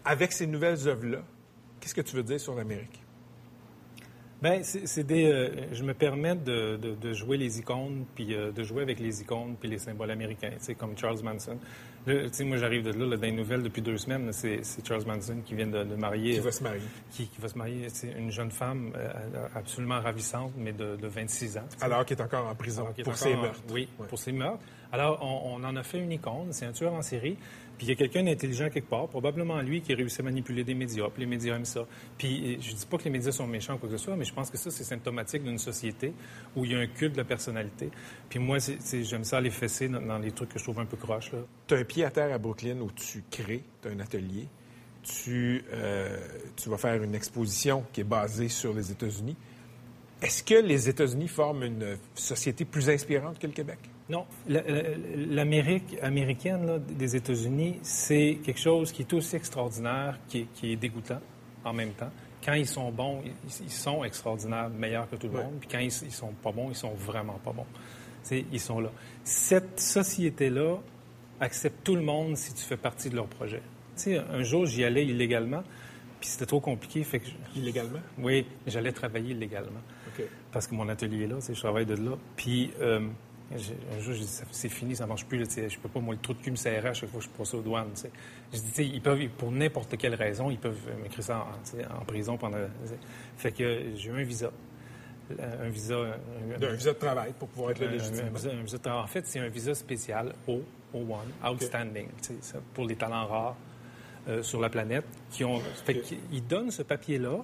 [0.04, 1.20] Avec ces nouvelles œuvres-là,
[1.80, 3.02] qu'est-ce que tu veux dire sur l'Amérique?
[4.42, 5.26] Ben, c'est des.
[5.26, 8.98] euh, je me permets de, de- de jouer les icônes, puis euh, de jouer avec
[9.00, 11.58] les icônes, puis les symboles américains, tu sais, comme Charles Manson.
[12.08, 15.04] Tu sais, moi, j'arrive de là, là, dans les nouvelles depuis deux semaines, c'est Charles
[15.06, 16.36] Manson qui vient de, de marier.
[16.36, 16.82] Qui va se marier.
[17.12, 17.90] Qui, qui va se marier.
[17.90, 19.10] C'est une jeune femme euh,
[19.56, 21.66] absolument ravissante, mais de, de 26 ans.
[21.82, 23.62] Alors qu'il est encore en prison pour ses en- meurtres.
[23.72, 24.64] Oui, pour ses meurtres.
[24.94, 26.48] Alors, on, on en a fait une icône.
[26.52, 27.38] C'est un tueur en série.
[27.80, 30.66] Puis il y a quelqu'un d'intelligent quelque part, probablement lui, qui a réussi à manipuler
[30.66, 31.08] des médias.
[31.08, 31.88] Puis les médias aiment ça.
[32.18, 34.26] Puis je dis pas que les médias sont méchants ou quoi que ce soit, mais
[34.26, 36.12] je pense que ça, c'est symptomatique d'une société
[36.58, 37.90] où il y a un culte de la personnalité.
[38.30, 41.32] Puis moi, j'aime ça les fesser dans, les trucs que je trouve un peu croches.
[41.32, 41.40] Là.
[41.68, 44.48] Tu as un pied à terre à Brooklyn où tu crées, tu as un atelier.
[45.30, 46.18] Euh,
[46.58, 49.38] tu vas faire une exposition qui est basée sur les États-Unis.
[50.22, 53.80] Est-ce que les États-Unis forment une société plus inspirante que le Québec?
[54.10, 54.82] Non, la- la-
[55.16, 60.72] l'Amérique américaine là, des États-Unis, c'est quelque chose qui est aussi extraordinaire, qui est, qui
[60.72, 61.20] est dégoûtant
[61.64, 62.10] en même temps.
[62.44, 63.22] Quand ils sont bons,
[63.64, 65.54] ils, sont extraordinaires, meilleurs que tout le monde.
[65.60, 67.66] Puis quand ils, ils sont pas bons, ils sont vraiment pas bons.
[68.24, 68.90] C'est- ils sont là.
[69.24, 70.78] Cette société-là
[71.40, 73.62] accepte tout le monde si tu fais partie de leur projet.
[73.96, 75.64] Tu sais, un jour, j'y allais illégalement,
[76.20, 77.04] puis c'était trop compliqué.
[77.04, 78.00] Fait que je- Illégalement?
[78.18, 79.82] Oui, j'allais travailler illégalement.
[80.52, 82.18] Parce que mon atelier est là, je travaille de là.
[82.38, 83.02] Puis euh,
[83.56, 85.40] un jour, j'ai dit, c'est fini, ça marche plus.
[85.40, 87.26] là, je peux pas, moi, le trou de cul me serrait à chaque fois que
[87.26, 87.90] je passe aux douanes.
[88.54, 91.48] Je dis, ils peuvent, pour n'importe quelle raison, ils peuvent euh, m'écrire ça
[92.00, 92.58] en, prison pendant.
[93.38, 94.52] Fait que euh, j'ai eu un visa.
[95.40, 95.96] Euh, Un visa.
[95.96, 98.28] Un, Un visa de travail pour pouvoir être là un- légitimement.
[98.28, 99.04] un visa- un visa de travail.
[99.04, 100.62] En fait, c'est un visa spécial, O,
[100.94, 102.08] O1, Outstanding,
[102.74, 103.56] pour les talents rares
[104.28, 105.06] euh, sur la planète.
[105.32, 107.38] Qui ont, fait qu'ils- ils donnent ce papier-là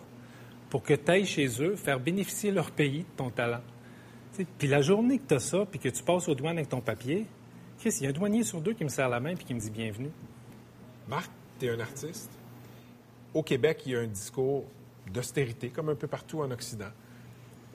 [0.69, 3.61] pour que tu ailles chez eux faire bénéficier leur pays de ton talent.
[4.57, 6.81] Puis la journée que tu as ça, puis que tu passes aux douanes avec ton
[6.81, 7.25] papier,
[7.79, 9.53] Chris, il y a un douanier sur deux qui me serre la main puis qui
[9.53, 10.11] me dit bienvenue.
[11.07, 12.31] Marc, tu es un artiste.
[13.33, 14.65] Au Québec, il y a un discours
[15.11, 16.89] d'austérité, comme un peu partout en Occident.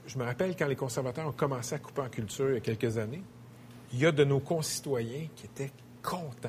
[0.07, 2.61] Je me rappelle quand les conservateurs ont commencé à couper en culture il y a
[2.61, 3.23] quelques années,
[3.93, 5.71] il y a de nos concitoyens qui étaient
[6.03, 6.49] contents.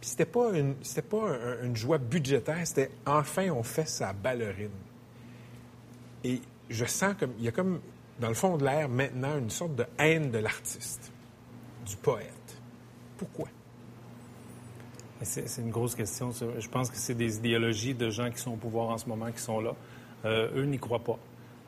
[0.00, 4.12] Puis c'était pas une, c'était pas un- une joie budgétaire, c'était enfin on fait sa
[4.12, 4.70] ballerine.
[6.24, 7.80] Et je sens comme il y a comme
[8.20, 11.12] dans le fond de l'air maintenant une sorte de haine de l'artiste,
[11.86, 12.60] du poète.
[13.16, 13.48] Pourquoi?
[15.22, 16.30] C'est une grosse question.
[16.32, 19.30] Je pense que c'est des idéologies de gens qui sont au pouvoir en ce moment
[19.30, 19.74] qui sont là.
[20.24, 21.18] Euh, eux n'y croient pas.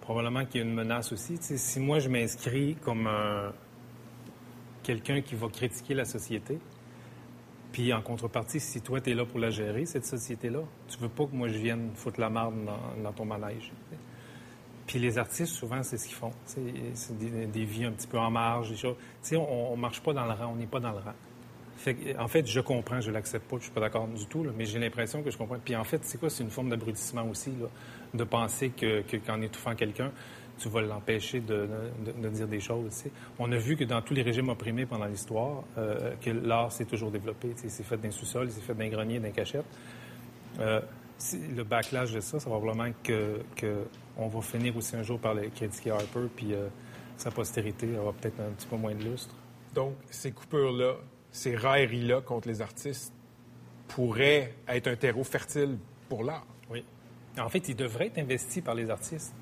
[0.01, 1.37] Probablement qu'il y a une menace aussi.
[1.41, 3.53] Si moi, je m'inscris comme un-
[4.83, 6.59] quelqu'un qui va critiquer la société,
[7.73, 11.09] puis en contrepartie, si toi, tu es là pour la gérer, cette société-là, tu veux
[11.09, 12.55] pas que moi, je vienne foutre la marde
[13.03, 13.71] dans, ton manège.
[14.93, 16.33] Puis les artistes, souvent, c'est ce qu'ils font.
[16.45, 16.61] C'est
[17.19, 18.95] des, vies un petit peu en marge, des choses.
[19.33, 21.15] On, on marche pas dans le rang, on n'est pas dans le rang.
[22.19, 24.79] En fait, je comprends, je l'accepte pas, je suis pas d'accord du tout, mais j'ai
[24.79, 25.57] l'impression que je comprends.
[25.65, 26.29] Puis en fait, c'est quoi?
[26.29, 27.55] C'est une forme d'abrutissement aussi,
[28.13, 30.13] de penser que, que qu'en étouffant quelqu'un,
[30.59, 31.67] tu vas l'empêcher de,
[32.29, 32.91] dire des choses.
[32.91, 33.11] tu sais.
[33.39, 36.85] On a vu que dans tous les régimes opprimés pendant l'histoire, euh, que l'art s'est
[36.85, 37.55] toujours développé.
[37.57, 39.65] C'est fait d'un sous-sol, c'est fait d'un grenier, d'un cachette.
[40.61, 40.83] Euh,
[41.57, 45.35] le backlash de ça, c'est probablement que, que on va finir aussi un jour par
[45.35, 46.69] le critiquer Harper, puis euh,
[47.17, 49.35] sa postérité aura peut-être un petit peu moins de lustre.
[49.75, 50.97] Donc, ces coupures-là,
[51.31, 53.13] ces railleries-là contre les artistes
[53.89, 56.47] pourraient être un terreau fertile pour l'art.
[56.71, 56.85] Oui.
[57.39, 59.35] En fait, il devrait être investi par les artistes.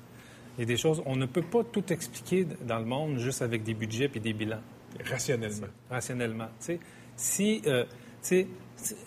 [0.57, 3.41] Il y a des choses, on ne peut pas tout expliquer dans le monde juste
[3.41, 4.61] avec des budgets et des bilans.
[5.09, 5.67] Rationnellement.
[5.89, 6.47] Rationnellement.
[6.59, 6.79] Tu sais,
[7.15, 7.89] si, euh, tu
[8.21, 8.47] sais,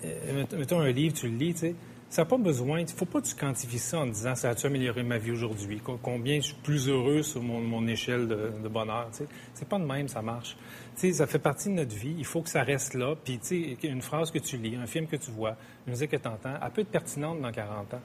[0.05, 1.75] euh, mettons- mettons un livre, tu le lis, tu sais,
[2.15, 4.51] ça n'a pas besoin, il ne faut pas que tu quantifies ça en disant ça
[4.51, 8.29] a-tu amélioré ma vie aujourd'hui, Co- combien je suis plus heureux sur mon, mon échelle
[8.29, 9.09] de, de bonheur.
[9.53, 10.57] C'est pas de même, ça marche.
[10.95, 13.17] Ça fait partie de notre vie, il faut que ça reste là.
[13.17, 13.41] Puis,
[13.83, 15.57] une phrase que tu lis, un film que tu vois,
[15.89, 18.01] une musique que tu entends, elle peut être pertinente dans 40 ans.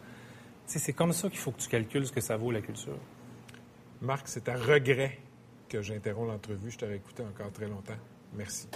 [0.65, 2.97] C'est comme ça qu'il faut que tu calcules ce que ça vaut, la culture.
[4.01, 5.19] Marc, c'est à regret
[5.67, 6.71] que j'interromps l'entrevue.
[6.71, 7.93] Je t'aurais écouté encore très longtemps.
[8.35, 8.67] Merci.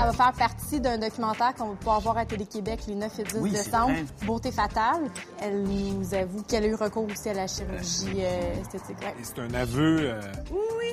[0.00, 3.22] Elle va faire partie d'un documentaire qu'on va pouvoir voir à Télé-Québec les 9 et
[3.24, 3.94] 10 Oui, c'est décembre.
[4.24, 5.10] Beauté fatale.
[5.42, 8.96] Elle nous avoue qu'elle a eu recours aussi à la chirurgie euh, esthétique.
[9.00, 9.14] Ouais.
[9.20, 10.20] Et C'est un aveu, euh,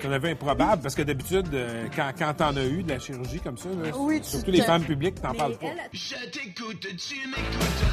[0.01, 2.99] c'est un aveu improbable parce que d'habitude, euh, quand, quand t'en as eu de la
[2.99, 5.67] chirurgie comme ça, là, Oui, tu surtout les femmes publiques, t'en Mais parles pas.
[5.67, 7.85] elle- Je t'écoute, tu m'écoutes.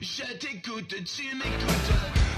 [0.00, 2.31] Je t'écoute, tu m'écoutes.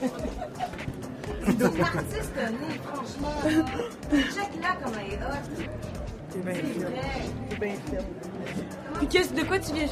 [0.00, 3.34] C'est une artiste née, franchement.
[3.44, 3.50] là.
[4.12, 5.44] Check-la comme elle est hot.
[6.30, 6.82] C'est bien C'est film.
[6.84, 7.22] vrai.
[7.50, 8.04] C'est bien film.
[8.98, 9.86] Puis qu'est-ce de quoi tu viens?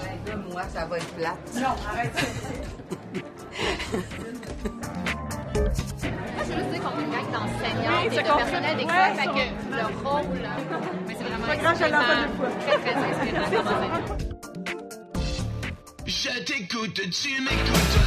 [0.00, 1.54] Ben là, moi, ça va être plate.
[1.56, 2.26] Non, arrête ça.
[5.52, 8.94] Moi, je veux dire qu'on est une gang d'enseignants Oui, et de personnel d'école.
[8.94, 9.44] Ouais, fait que
[9.76, 10.22] le rôle,
[11.06, 11.46] mais c'est vraiment
[12.36, 12.48] fois.
[12.60, 14.16] très, très inspirant.
[16.06, 17.98] Je t'écoute, tu m'écoutes.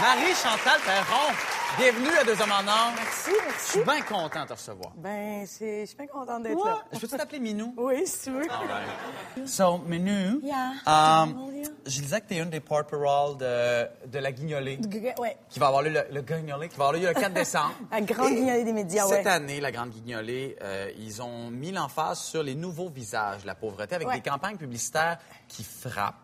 [0.00, 1.34] Marie-Chantal Perron,
[1.78, 2.92] bienvenue à Deux Hommes en Or.
[2.96, 3.70] Merci, Je merci.
[3.72, 4.92] suis bien content de te recevoir.
[4.96, 6.78] Ben, je suis bien contente d'être là.
[6.92, 7.74] Je peux-tu t'appeler Minou?
[7.76, 9.46] Oui, si tu veux.
[9.46, 10.72] So, Minou, Yeah.
[10.86, 11.49] um,
[11.90, 14.78] je disais que tu es une des porte-parole de, de la Guignolée,
[15.18, 15.36] Ouais.
[15.48, 17.74] qui va avoir lieu le, le Guignolée, qui va avoir lieu le 4 décembre.
[17.90, 19.30] La grande guignolée des médias, Cette ouais.
[19.30, 23.54] année, la Grande Guignolée, euh, ils ont mis l'emphase sur les nouveaux visages de la
[23.54, 24.20] pauvreté avec Ouais.
[24.20, 26.14] des campagnes publicitaires qui frappent.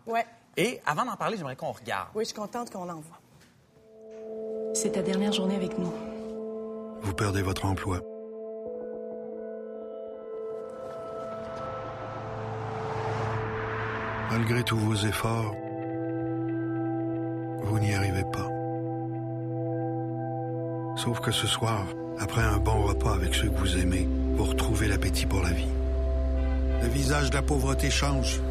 [0.55, 2.07] Et avant d'en parler, j'aimerais qu'on regarde.
[2.15, 3.19] Oui, je suis contente qu'on en voit.
[4.73, 5.91] C'est ta dernière journée avec nous.
[7.01, 8.01] Vous perdez votre emploi.
[14.29, 15.55] Malgré tous vos efforts,
[17.63, 18.47] vous n'y arrivez pas.
[20.97, 21.85] Sauf que ce soir,
[22.19, 25.69] après un bon repas avec ceux que vous aimez, vous retrouvez l'appétit pour la vie.
[26.81, 28.41] Le visage de la pauvreté change.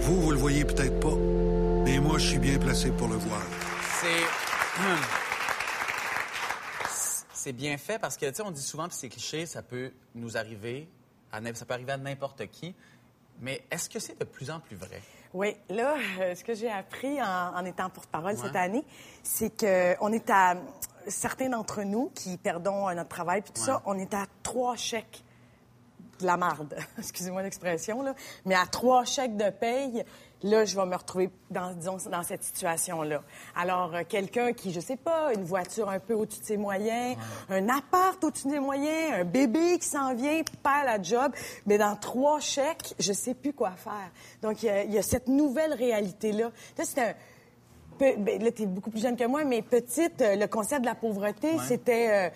[0.00, 1.16] Vous, vous le voyez peut-être pas,
[1.84, 3.42] mais moi, je suis bien placé pour le voir.
[4.00, 4.24] C'est.
[7.34, 9.92] C'est bien fait parce que, tu sais, on dit souvent, puis c'est cliché, ça peut
[10.14, 10.88] nous arriver,
[11.54, 12.74] ça peut arriver à n'importe qui.
[13.40, 15.02] Mais est-ce que c'est de plus en plus vrai?
[15.32, 18.40] Oui, là, euh, ce que j'ai appris en, en étant porte-parole Ouais.
[18.40, 18.84] cette année,
[19.22, 20.54] c'est qu'on est à
[21.08, 23.66] certains d'entre nous qui perdons euh, notre travail puis tout Ouais.
[23.66, 25.24] ça, on est à trois chèques
[26.20, 26.76] de la marde.
[26.98, 30.04] Excusez-moi l'expression là, mais à trois chèques de paye,
[30.44, 33.22] là, je vais me retrouver dans disons dans cette situation-là.
[33.56, 37.16] Alors euh, quelqu'un qui, je sais pas, une voiture un peu au-dessus de ses moyens,
[37.50, 41.32] un appart au-dessus des moyens, un bébé qui s'en vient, perd la job,
[41.66, 44.10] mais dans trois chèques, je sais plus quoi faire.
[44.42, 46.50] Donc il y a, il y a cette nouvelle réalité-là.
[46.78, 47.14] Là, c'est un
[47.96, 50.80] Pe- ben, là, tu es beaucoup plus jeune que moi, mais petite, euh, le concept
[50.80, 52.30] de la pauvreté, c'était euh,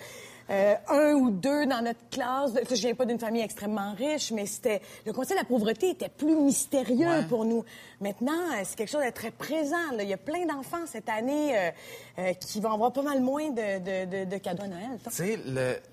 [0.49, 2.51] euh, un ou deux dans notre classe.
[2.69, 6.09] Je viens pas d'une famille extrêmement riche, mais c'était le concept de la pauvreté était
[6.09, 7.23] plus mystérieux Ouais.
[7.29, 7.63] pour nous.
[8.01, 9.75] Maintenant, euh, c'est quelque chose de très présent.
[9.95, 10.03] là.
[10.03, 11.71] Il y a plein d'enfants cette année euh,
[12.19, 14.97] euh, qui vont avoir pas mal moins de, de- de- de cadeaux à Noël.
[15.03, 15.39] Tu sais,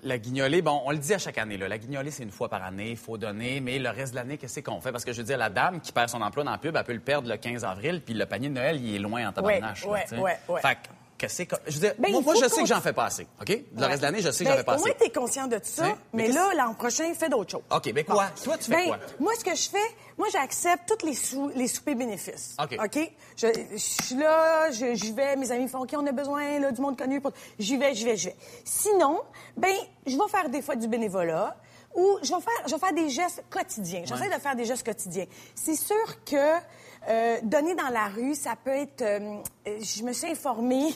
[0.03, 2.49] la guignolée, bon, on le dit à chaque année, là, la guignolée, c'est une fois
[2.49, 4.91] par année, il faut donner, mais le reste de l'année, qu'est-ce qu'on fait?
[4.91, 6.83] Parce que je veux dire, la dame qui perd son emploi dans la pub, elle
[6.83, 9.31] peut le perdre le 15 avril, puis le panier de Noël, il est loin en
[9.33, 9.85] tabarnache.
[9.85, 10.61] là, ouais, ouais, ouais.
[10.61, 10.87] Fait que,
[11.17, 11.55] qu'est-ce que.
[11.67, 13.49] Je veux dire, Ben, moi, moi, je sais que j'en fais pas assez, OK?
[13.49, 13.85] Le Ouais.
[13.87, 14.95] reste de l'année, je sais que Ben, j'en fais pas assez.
[14.99, 15.97] tu es conscient de ça, Hein?
[16.13, 17.63] Mais mais, là, l'an prochain, fais d'autres choses.
[17.71, 18.27] OK, ben quoi?
[18.43, 18.97] Toi, tu fais Ben, quoi?
[19.19, 22.55] Moi, ce que je fais, moi, j'accepte tous les, sous, les soupers bénéfices.
[22.61, 22.77] OK.
[22.83, 23.11] OK?
[23.35, 26.81] Je, je suis là, j'y vais, mes amis font OK, on a besoin là, du
[26.81, 27.21] monde connu.
[27.21, 27.31] Pour...
[27.59, 28.35] J'y vais, j'y vais, j'y vais.
[28.65, 29.21] Sinon,
[29.55, 29.75] ben,
[30.05, 31.55] je vais faire des fois du bénévolat
[31.95, 34.03] ou je vais faire, je vais faire des gestes quotidiens.
[34.05, 35.25] J'essaie de faire des gestes quotidiens.
[35.55, 36.57] C'est sûr que
[37.09, 39.01] euh, donner dans la rue, ça peut être.
[39.01, 40.93] euh, je me suis informée.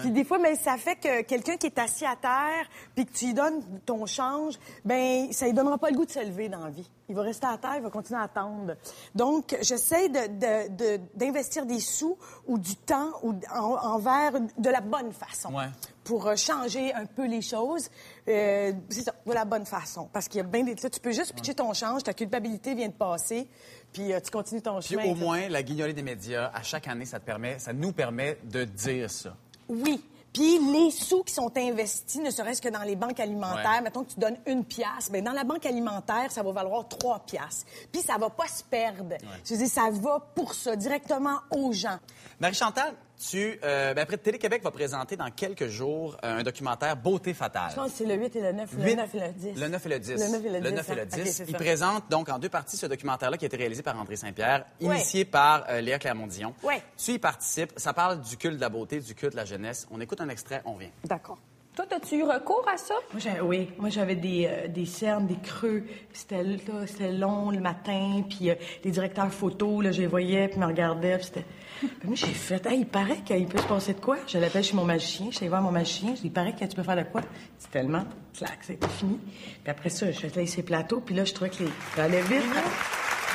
[0.00, 3.12] Puis des fois, mais ça fait que quelqu'un qui est assis à terre, puis que
[3.12, 6.48] tu lui donnes ton change, ben ça lui donnera pas le goût de se lever
[6.48, 6.88] dans la vie.
[7.08, 8.74] Il va rester à terre, il va continuer à attendre.
[9.14, 12.16] Donc, j'essaie de, de- de- d'investir des sous
[12.46, 15.66] ou du temps ou en- envers de la bonne façon Ouais.
[16.04, 17.88] pour euh, changer un peu les choses.
[18.28, 20.08] Euh, c'est ça, de la bonne façon.
[20.12, 20.74] Parce qu'il y a bien des...
[20.74, 23.48] là, tu peux juste pitcher ton change, ta culpabilité vient de passer,
[23.92, 25.04] puis euh, tu continues ton Puis chemin.
[25.04, 28.38] au moins, la guignolée des médias, à chaque année, ça te permet, ça nous permet
[28.44, 29.36] de dire ça.
[29.68, 30.02] Oui.
[30.32, 33.80] Puis les sous qui sont investis, ne serait-ce que dans les banques alimentaires, Ouais.
[33.80, 37.20] mettons que tu donnes une pièce, mais dans la banque alimentaire, ça va valoir trois
[37.20, 37.64] pièces.
[37.90, 39.14] Puis ça va pas se perdre.
[39.46, 41.98] Je veux dire, ça va pour ça, directement aux gens.
[42.38, 47.32] Marie-Chantal, tu, euh, ben, après, Télé-Québec va présenter dans quelques jours euh, un documentaire Beauté
[47.34, 47.70] fatale.
[47.70, 49.60] Je pense que c'est le 8 et le 9, le Huit- 9 et le 10.
[49.60, 50.10] Le 9 et le 10.
[50.12, 50.72] Le 9 et le 10.
[50.74, 51.04] 9 et le hein.
[51.06, 51.20] 10.
[51.20, 53.98] Ok, c'est Il présente donc en deux parties ce documentaire-là qui a été réalisé par
[53.98, 54.96] André Saint-Pierre, Ouais.
[54.96, 56.54] initié par euh, Léa Clermont-Dion.
[56.62, 56.82] Ouais.
[56.98, 57.72] Tu y participes.
[57.76, 59.86] Ça parle du culte de la beauté, du culte de la jeunesse.
[59.90, 60.90] On écoute un extrait, on vient.
[61.04, 61.38] D'accord.
[61.74, 62.94] Toi, as-tu eu recours à ça?
[63.12, 65.84] Moi, j'ai- oui, moi j'avais des, euh, des cernes, des creux.
[66.12, 70.48] C'était là, c'était long le matin, puis euh, les directeurs photos, là, je les voyais,
[70.48, 71.44] puis me regardaient, puis c'était...
[71.78, 74.16] Puis moi, j'ai fait, hey, il paraît qu'il peut se passer de quoi?
[74.26, 76.64] Je l'appelle chez mon magicien, je allée voir mon magicien, je dis, il paraît que
[76.64, 77.22] tu peux faire de quoi?
[77.58, 78.04] C'est tellement,
[78.36, 79.18] clac, c'était fini.
[79.62, 82.22] Puis après ça, je sur les plateaux, puis là, je trouvais que les...
[82.22, 82.42] vite.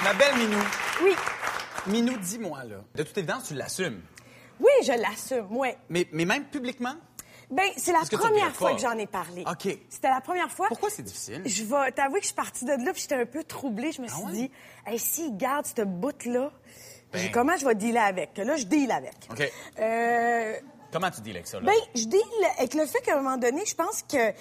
[0.03, 0.61] Ma belle Minou.
[1.03, 1.11] Oui.
[1.87, 2.77] Minou, dis-moi, là.
[2.95, 4.01] De toute évidence, tu l'assumes?
[4.59, 5.69] Oui, je l'assume, oui.
[5.89, 6.95] Mais, mais même publiquement?
[7.51, 8.75] Ben, c'est la première fois pas?
[8.75, 9.43] que j'en ai parlé.
[9.45, 9.77] OK.
[9.89, 10.67] C'était la première fois.
[10.69, 11.41] Pourquoi c'est difficile?
[11.45, 13.91] Je vais t'avouer que je suis partie de là puis j'étais un peu troublée.
[13.91, 14.51] Je me suis dit,
[14.87, 16.51] hey, s'il garde cette bout-là,
[17.13, 17.31] Ben.
[17.31, 18.37] comment je vais dealer avec?
[18.37, 19.15] Là, je deal avec.
[19.29, 19.51] OK.
[19.79, 20.53] Euh,
[20.91, 21.65] Comment tu dis avec ça, là?
[21.65, 22.21] ben, je deal
[22.57, 24.31] avec le fait qu'à un moment donné, je pense que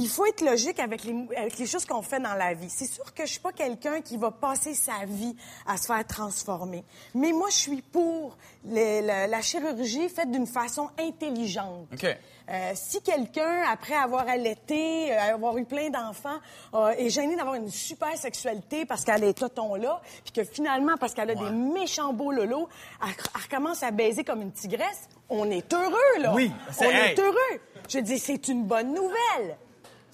[0.00, 2.70] il faut être logique avec les, avec les choses qu'on fait dans la vie.
[2.70, 6.06] C'est sûr que je suis pas quelqu'un qui va passer sa vie à se faire
[6.06, 6.84] transformer.
[7.14, 11.86] Mais moi, je suis pour les- la, la chirurgie faite d'une façon intelligente.
[11.92, 12.06] OK.
[12.50, 16.38] Euh, si quelqu'un, après avoir allaité, euh, avoir eu plein d'enfants,
[16.74, 21.12] euh, est gêné d'avoir une super sexualité parce qu'elle est toton-là, puis que finalement, parce
[21.12, 22.68] qu'elle a des méchants beaux lolos,
[23.02, 26.32] elle, elle recommence à baiser comme une tigresse, on est heureux, là.
[26.34, 27.60] Oui, On c'est- est heureux.
[27.86, 29.56] Je dis, c'est une bonne nouvelle.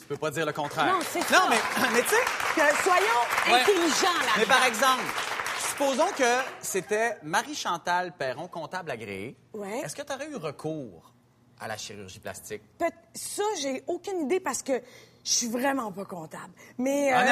[0.04, 0.92] Tu peux pas dire le contraire.
[0.92, 1.48] Non, c'est Non, ça.
[1.48, 1.56] mais,
[1.94, 2.16] mais tu sais...
[2.54, 3.60] Que soyons Ouais.
[3.62, 4.32] intelligents, là.
[4.36, 5.02] Mais par exemple,
[5.70, 9.34] supposons que c'était Marie-Chantal Perron, comptable agréée.
[9.54, 9.78] Ouais.
[9.80, 11.10] Est-ce que tu aurais eu recours
[11.58, 12.60] à la chirurgie plastique?
[12.78, 14.74] Peut- ça, j'ai aucune idée parce que
[15.24, 16.52] je suis vraiment pas comptable.
[16.76, 17.22] Mais Ah,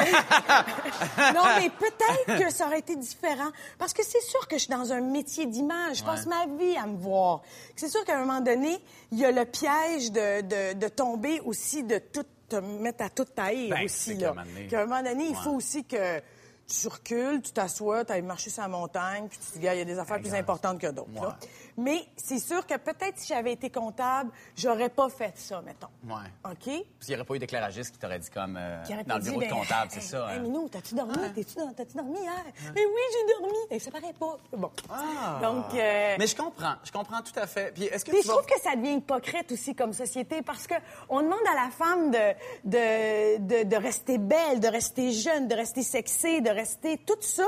[1.29, 4.61] euh, non, mais peut-être que ça aurait été différent parce que c'est sûr que je
[4.63, 5.97] suis dans un métier d'image.
[5.97, 7.43] Je passe ma vie à me voir.
[7.75, 11.39] C'est sûr qu'à un moment donné, il y a le piège de, de, de tomber
[11.45, 12.25] aussi de tout
[12.61, 15.23] te mettre à toute taille Ben, aussi qu'à un moment donné- Qu'à un moment donné,
[15.25, 15.43] il Ouais.
[15.43, 16.19] faut aussi que
[16.67, 19.77] tu recules, tu t'assois, tu ailles marcher sur la montagne, puis tu te dis, il
[19.77, 21.37] y a des affaires plus importantes que d'autres.
[21.77, 25.87] Mais c'est sûr que peut-être si j'avais été comptable, j'aurais pas fait ça, mettons.
[26.05, 26.29] Ouais.
[26.45, 26.53] OK?
[26.55, 29.29] Parce qu'il n'y aurait pas eu d'éclairagiste qui t'aurait dit comme euh, dans le dit,
[29.29, 30.31] bureau de ben, comptable, c'est hey, ça.
[30.31, 30.41] Hey, hein?
[30.41, 31.13] Minou, t'as-tu dormi?
[31.13, 32.43] T'as-tu dormi hier?
[32.75, 33.57] Mais oui, j'ai dormi.
[33.71, 34.37] Et ça paraît pas.
[34.55, 34.71] Bon.
[34.89, 35.39] Ah.
[35.41, 35.73] Donc.
[35.73, 37.73] euh, Mais je comprends, je comprends tout à fait.
[37.73, 38.37] Puis est-ce que Puis tu je vas...
[38.37, 40.75] trouve que ça devient hypocrite aussi comme société parce que
[41.09, 42.33] on demande à la femme de,
[42.65, 47.45] de, de, de rester belle, de rester jeune, de rester sexée, de rester tout ça.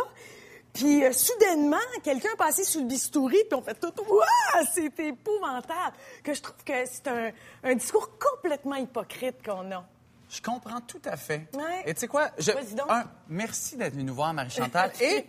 [0.75, 4.65] Puis euh, soudainement, quelqu'un est passé sous le bistouri, puis on fait tout «Waouh!
[4.73, 7.31] C'est épouvantable!» Que je trouve que c'est un,
[7.63, 9.83] un discours complètement hypocrite qu'on a.
[10.29, 11.47] Je comprends tout à fait.
[11.53, 11.83] Ouais.
[11.85, 12.29] Et tu sais quoi?
[12.37, 12.51] Je...
[12.51, 12.89] Donc.
[12.89, 14.91] Un, merci d'être venu nous voir, Marie-Chantal.
[14.99, 15.25] Et,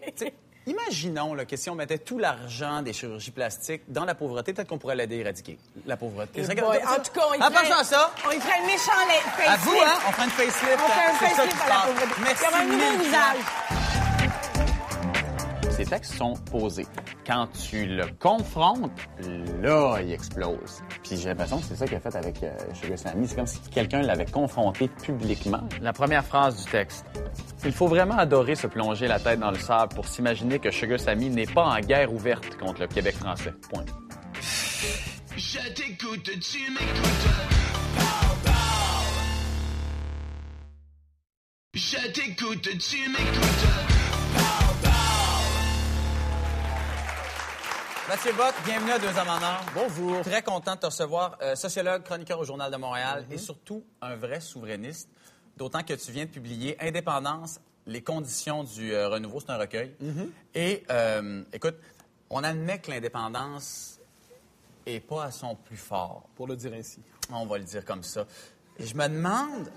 [0.66, 4.68] imaginons là, que si on mettait tout l'argent des chirurgies plastiques dans la pauvreté, peut-être
[4.68, 6.42] qu'on pourrait l'aider à éradiquer la pauvreté.
[6.42, 8.90] Eh en tout cas, on y En ferait- ça, On y ferait un méchant
[9.36, 9.48] facelift.
[9.48, 9.98] à vous, hein?
[10.08, 10.78] On fait une facelift.
[10.84, 12.20] On fait un facelift à la pauvreté.
[12.22, 14.05] Merci Il y aura un nouveau visage.
[15.76, 16.86] Ces textes sont posés.
[17.26, 18.98] Quand tu le confrontes,
[19.60, 20.82] là, il explose.
[21.02, 23.28] Puis j'ai l'impression que c'est ça qu'il a fait avec euh, Sugar Sammy.
[23.28, 25.68] C'est comme si quelqu'un l'avait confronté publiquement.
[25.82, 27.04] La première phrase du texte.
[27.62, 30.98] Il faut vraiment adorer se plonger la tête dans le sable pour s'imaginer que Sugar
[30.98, 33.52] Sammy n'est pas en guerre ouverte contre le Québec français.
[33.68, 33.84] Point.
[35.36, 37.26] Je t'écoute, tu m'écoutes.
[41.74, 44.05] Je t'écoute, tu m'écoutes.
[48.08, 49.64] Mathieu Bock, bienvenue à Deux Hommes en Or.
[49.74, 50.20] Bonjour.
[50.22, 54.14] Très content de te recevoir, euh, sociologue, chroniqueur au Journal de Montréal et surtout un
[54.14, 55.08] vrai souverainiste,
[55.56, 59.92] d'autant que tu viens de publier Indépendance, les conditions du euh, renouveau, c'est un recueil.
[60.54, 61.74] Et euh, écoute,
[62.30, 63.98] on admet que l'indépendance
[64.86, 66.28] est pas à son plus fort.
[66.36, 67.00] Pour le dire ainsi.
[67.32, 68.24] On va le dire comme ça.
[68.78, 69.68] Et je me demande,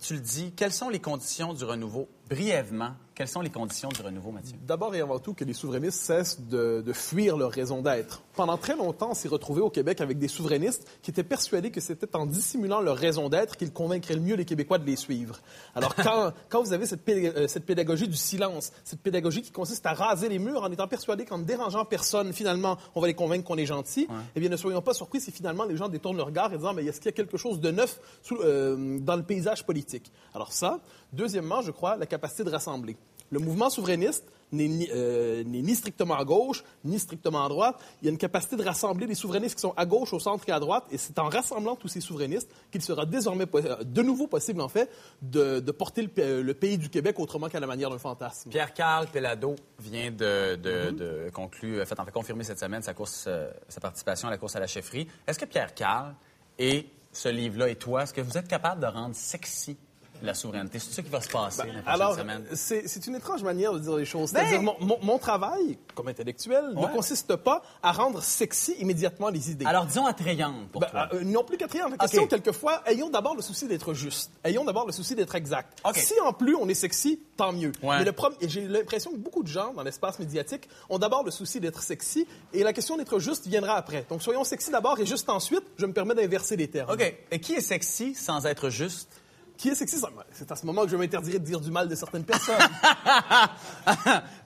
[0.00, 2.08] tu le dis, quelles sont les conditions du renouveau?
[2.28, 4.56] Brièvement, quelles sont les conditions du renouveau, Mathieu?
[4.66, 8.22] D'abord et avant tout, que les souverainistes cessent de, de fuir leur raison d'être.
[8.34, 11.80] Pendant très longtemps, on s'est retrouvé au Québec avec des souverainistes qui étaient persuadés que
[11.80, 15.38] c'était en dissimulant leur raison d'être qu'ils convaincraient le mieux les Québécois de les suivre.
[15.76, 19.86] Alors, quand, quand vous avez cette, euh, cette pédagogie du silence, cette pédagogie qui consiste
[19.86, 23.14] à raser les murs en étant persuadé qu'en ne dérangeant personne, finalement, on va les
[23.14, 26.16] convaincre qu'on est gentil, eh bien, ne soyons pas surpris si finalement les gens détournent
[26.16, 28.98] leur regard et disant, mais est-ce qu'il y a quelque chose de neuf sous- euh,
[28.98, 30.10] dans le paysage politique?
[30.34, 30.80] Alors ça.
[31.12, 32.96] Deuxièmement, je crois, la capacité de rassembler.
[33.30, 37.76] Le mouvement souverainiste n'est ni, euh, n'est ni strictement à gauche, ni strictement à droite.
[38.00, 40.48] Il y a une capacité de rassembler des souverainistes qui sont à gauche, au centre
[40.48, 40.84] et à droite.
[40.92, 44.68] Et c'est en rassemblant tous ces souverainistes qu'il sera désormais, euh, de nouveau possible, en
[44.68, 44.88] fait,
[45.20, 48.50] de, porter euh, le pays du Québec autrement qu'à la manière d'un fantasme.
[48.50, 52.94] Pierre-Carl Pelado vient de, de, de conclure, en fait, en fait, confirmer cette semaine sa,
[52.94, 53.28] course,
[53.68, 55.08] sa participation à la course à la chefferie.
[55.26, 56.14] Est-ce que Pierre-Carl
[56.58, 59.76] et ce livre-là et toi, est-ce que vous êtes capable de rendre sexy
[60.22, 60.78] la souveraineté?
[60.78, 62.44] C'est ça qui va se passer la prochaine Alors, semaine?
[62.54, 64.32] c'est c'est une étrange manière de dire les choses.
[64.32, 66.82] Ben- C'est-à-dire, mon, mon- mon travail, comme intellectuel, Ouais.
[66.82, 69.66] ne consiste pas à rendre sexy immédiatement les idées.
[69.66, 71.08] Alors, disons attrayante pour Ben, toi.
[71.12, 71.90] euh, non plus qu'attrayante.
[71.92, 74.30] La question, quelquefois, ayons d'abord le souci d'être juste.
[74.44, 75.78] Ayons d'abord le souci d'être exact.
[75.94, 77.72] Si en plus on est sexy, tant mieux.
[77.82, 77.98] Ouais.
[77.98, 81.24] Mais le problème, et j'ai l'impression que beaucoup de gens dans l'espace médiatique ont d'abord
[81.24, 84.04] le souci d'être sexy et la question d'être juste viendra après.
[84.08, 86.90] Donc soyons sexy d'abord et juste ensuite, je me permets d'inverser les termes.
[86.90, 87.14] OK.
[87.30, 89.08] Et qui est sexy sans être juste?
[89.56, 91.94] Qui est ça- C'est à ce moment que je m'interdirais de dire du mal de
[91.94, 92.56] certaines personnes.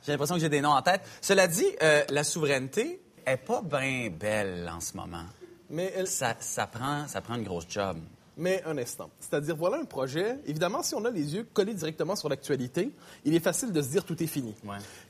[0.03, 1.03] j'ai l'impression que j'ai des noms en tête.
[1.21, 5.25] Cela dit, euh, la souveraineté est pas bien belle en ce moment.
[5.69, 7.99] Mais ça, ça, prend, ça prend une grosse job.
[8.37, 9.11] Mais un instant.
[9.21, 10.39] C'est-à-dire, voilà un projet.
[10.47, 12.91] Évidemment, si on a les yeux collés directement sur l'actualité,
[13.25, 14.55] il est facile de se dire tout est fini.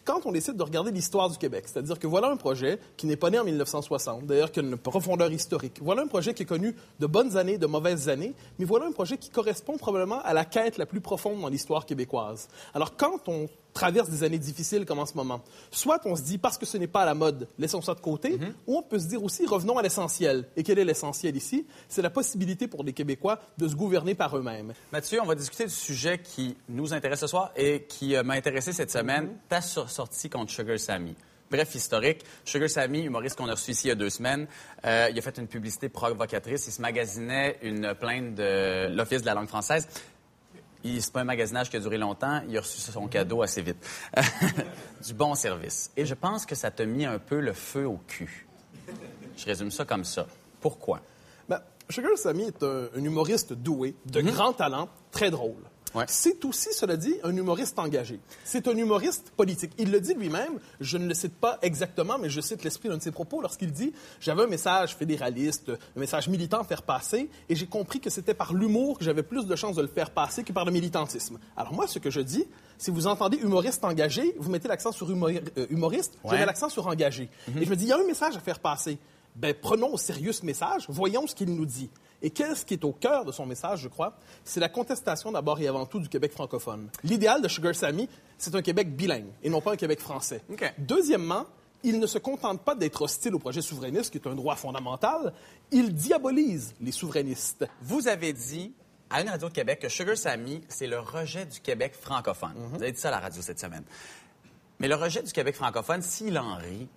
[0.04, 3.16] Quand on décide de regarder l'histoire du Québec, c'est-à-dire que voilà un projet qui n'est
[3.16, 5.80] pas né en 1960, d'ailleurs qui a une profondeur historique.
[5.82, 8.92] Voilà un projet qui a connu de bonnes années, de mauvaises années, mais voilà un
[8.92, 12.48] projet qui correspond probablement à la quête la plus profonde dans l'histoire québécoise.
[12.74, 15.42] Alors, quand on traverse des années difficiles comme en ce moment.
[15.70, 18.00] Soit on se dit, parce que ce n'est pas à la mode, laissons ça de
[18.00, 20.48] côté, ou on peut se dire aussi, revenons à l'essentiel.
[20.56, 21.66] Et quel est l'essentiel ici?
[21.88, 24.72] C'est la possibilité pour les Québécois de se gouverner par eux-mêmes.
[24.92, 28.34] Mathieu, on va discuter du sujet qui nous intéresse ce soir et qui euh, m'a
[28.34, 31.14] intéressé cette semaine, ta sur- sortie contre Sugar Sammy.
[31.50, 32.24] Bref, historique.
[32.44, 34.46] Sugar Sammy, humoriste qu'on a reçu ici il y a deux semaines,
[34.84, 36.66] euh, il a fait une publicité provocatrice.
[36.68, 39.88] Il se magasinait une plainte de l'Office de la langue française.
[40.83, 42.41] C'est pas un magasinage qui a duré longtemps.
[42.49, 43.87] Il a reçu son cadeau assez vite.
[45.07, 45.91] du bon service.
[45.97, 48.47] Et je pense que ça t'a mis un peu le feu au cul.
[49.37, 50.26] Je résume ça comme ça.
[50.61, 51.01] Pourquoi?
[51.49, 55.62] Ben, Sugar Sammy est un, un humoriste doué, de grand talent, très drôle.
[56.07, 58.20] C'est aussi, cela dit, un humoriste engagé.
[58.45, 59.72] C'est un humoriste politique.
[59.78, 62.97] Il le dit lui-même, je ne le cite pas exactement, mais je cite l'esprit d'un
[62.99, 67.28] de ses propos lorsqu'il dit J'avais un message fédéraliste, un message militant à faire passer,
[67.49, 70.11] et j'ai compris que c'était par l'humour que j'avais plus de chances de le faire
[70.11, 71.38] passer que par le militantisme.
[71.57, 72.47] Alors, moi, ce que je dis,
[72.78, 76.38] si vous entendez humoriste engagé, vous mettez l'accent sur euh, humoriste, je Ouais.
[76.38, 77.28] mets l'accent sur engagé.
[77.61, 78.99] Et je me dis Il y a un message à faire passer.
[79.37, 81.91] Ben, prenons au sérieux ce message, voyons ce qu'il nous dit.
[82.22, 84.14] Et qu'est-ce qui est au cœur de son message, je crois?
[84.45, 86.91] C'est la contestation d'abord et avant tout du Québec francophone.
[87.03, 90.43] L'idéal de Sugar Sammy, c'est un Québec bilingue et non pas un Québec français.
[90.78, 91.47] Deuxièmement,
[91.83, 95.33] il ne se contente pas d'être hostile au projet souverainiste, qui est un droit fondamental,
[95.70, 97.66] il diabolise les souverainistes.
[97.81, 98.74] Vous avez dit
[99.09, 102.55] à une radio de Québec que Sugar Sammy, c'est le rejet du Québec francophone.
[102.70, 103.85] Vous avez dit ça à la radio cette semaine.
[104.78, 106.89] Mais le rejet du Québec francophone, s'il en rit,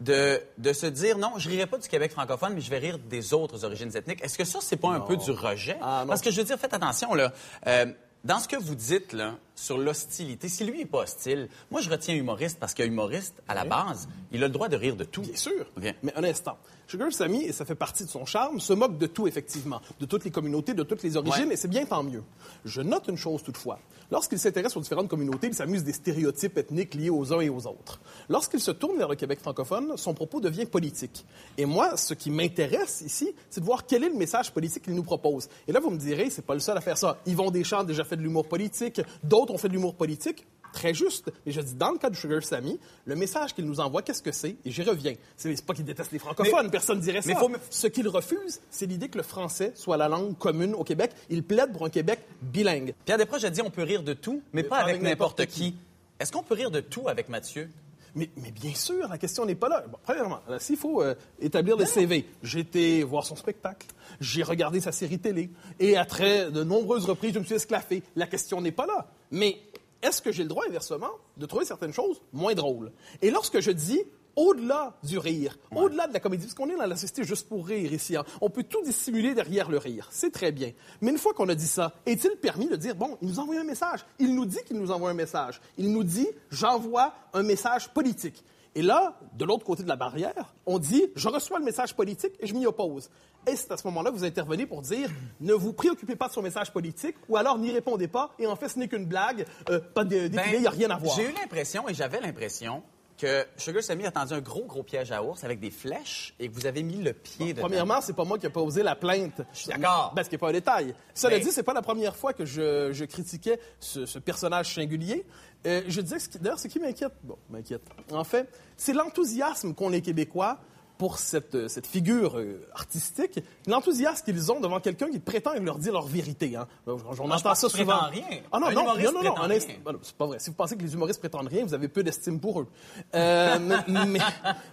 [0.00, 2.98] de, de se dire non, je rirai pas du Québec francophone, mais je vais rire
[2.98, 4.22] des autres origines ethniques.
[4.24, 5.76] Est-ce que ça, c'est pas un peu du rejet?
[5.80, 7.32] Parce que je veux dire, faites attention, là.
[7.66, 7.86] Euh,
[8.24, 11.90] dans ce que vous dites, là, sur l'hostilité, si lui n'est pas hostile, moi, je
[11.90, 15.04] retiens humoriste parce qu'un humoriste, à la base, il a le droit de rire de
[15.04, 15.22] tout.
[15.22, 15.66] Bien sûr.
[15.76, 16.56] Mais un instant.
[16.88, 20.04] Sugar Sammy, et ça fait partie de son charme, se moque de tout, effectivement, de
[20.04, 21.54] toutes les communautés, de toutes les origines, Ouais.
[21.54, 22.22] et c'est bien tant mieux.
[22.66, 23.78] Je note une chose toutefois.
[24.10, 27.66] Lorsqu'il s'intéresse aux différentes communautés, il s'amuse des stéréotypes ethniques liés aux uns et aux
[27.66, 27.98] autres.
[28.28, 31.24] Lorsqu'il se tourne vers le Québec francophone, son propos devient politique.
[31.56, 34.94] Et moi, ce qui m'intéresse ici, c'est de voir quel est le message politique qu'il
[34.94, 35.48] nous propose.
[35.66, 37.16] Et là, vous me direz, c'est pas le seul à faire ça.
[37.24, 40.46] Yvon Deschamps a déjà fait de l'humour politique, d'autres ont fait de l'humour politique.
[40.72, 41.30] Très juste.
[41.44, 44.22] Mais je dis, dans le cas de Sugar Sammy, le message qu'il nous envoie, qu'est-ce
[44.22, 44.56] que c'est?
[44.64, 45.12] Et j'y reviens.
[45.36, 47.28] C'est pas qu'il déteste les francophones, Mais- personne dirait ça.
[47.28, 50.82] mais faut- Ce qu'il refuse, c'est l'idée que le français soit la langue commune au
[50.82, 51.10] Québec.
[51.28, 52.94] Il plaide pour un Québec bilingue.
[53.04, 55.76] Pierre Desproges a dit on peut rire de tout, mais pas avec n'importe qui.
[56.18, 57.68] Est-ce qu'on peut rire de tout avec Mathieu?
[58.14, 59.84] Mais, mais bien sûr, la question n'est pas là.
[59.88, 63.86] Bon, premièrement, s'il faut euh, établir le CV, j'ai été voir son spectacle,
[64.20, 65.50] j'ai regardé sa série télé,
[65.80, 68.02] et à très de nombreuses reprises, je me suis esclaffé.
[68.16, 69.06] La question n'est pas là.
[69.30, 69.58] Mais
[70.02, 72.92] est-ce que j'ai le droit, inversement, de trouver certaines choses moins drôles?
[73.22, 74.02] Et lorsque je dis
[74.36, 77.66] au-delà du rire, au-delà de la comédie, parce qu'on est dans la société juste pour
[77.66, 80.08] rire ici, hein, on peut tout dissimuler derrière le rire.
[80.10, 80.72] C'est très bien.
[81.00, 83.58] Mais une fois qu'on a dit ça, est-il permis de dire, bon, il nous envoie
[83.58, 84.04] un message?
[84.18, 85.60] Il nous dit qu'il nous envoie un message.
[85.78, 88.42] Il nous dit, j'envoie un message politique.
[88.74, 92.32] Et là, de l'autre côté de la barrière, on dit, je reçois le message politique
[92.40, 93.10] et je m'y oppose.
[93.46, 95.10] Et c'est à ce moment-là que vous intervenez pour dire,
[95.40, 98.56] ne vous préoccupez pas de son message politique, ou alors n'y répondez pas, et en
[98.56, 101.14] fait, ce n'est qu'une blague, euh, pas de- défilé, il n'y a rien à voir?
[101.16, 102.82] Ben, J'ai eu l'impression, et j'avais l'impression,
[103.22, 106.48] que Sugar Sammy a tendu un gros, gros piège à ours avec des flèches et
[106.48, 107.62] que vous avez mis le pied dedans.
[107.68, 109.40] Premièrement, c'est pas moi qui ai posé la plainte.
[109.52, 110.12] Je suis d'accord.
[110.16, 110.94] Parce qu'il n'y a pas un détail.
[111.14, 114.74] Cela Mais- dit, c'est pas la première fois que je, je critiquais ce, ce personnage
[114.74, 115.24] singulier.
[115.66, 119.88] Euh, je disais, que d'ailleurs, ce qui m'inquiète, bon, m'inquiète, en fait, c'est l'enthousiasme qu'ont
[119.88, 120.58] les Québécois
[121.02, 125.76] pour cette, euh, cette figure euh, artistique, l'enthousiasme qu'ils ont devant quelqu'un qui prétend leur
[125.78, 126.54] dire leur vérité.
[126.54, 126.68] Hein.
[126.86, 128.02] Moi, je entends pense ça souvent.
[128.08, 128.22] rien.
[128.52, 129.58] Ah non, non, non, non, non, rien.
[129.84, 130.38] Ben non, c'est pas vrai.
[130.38, 132.68] Si vous pensez que les humoristes prétendent rien, vous avez peu d'estime pour eux.
[133.16, 134.20] Euh, mais,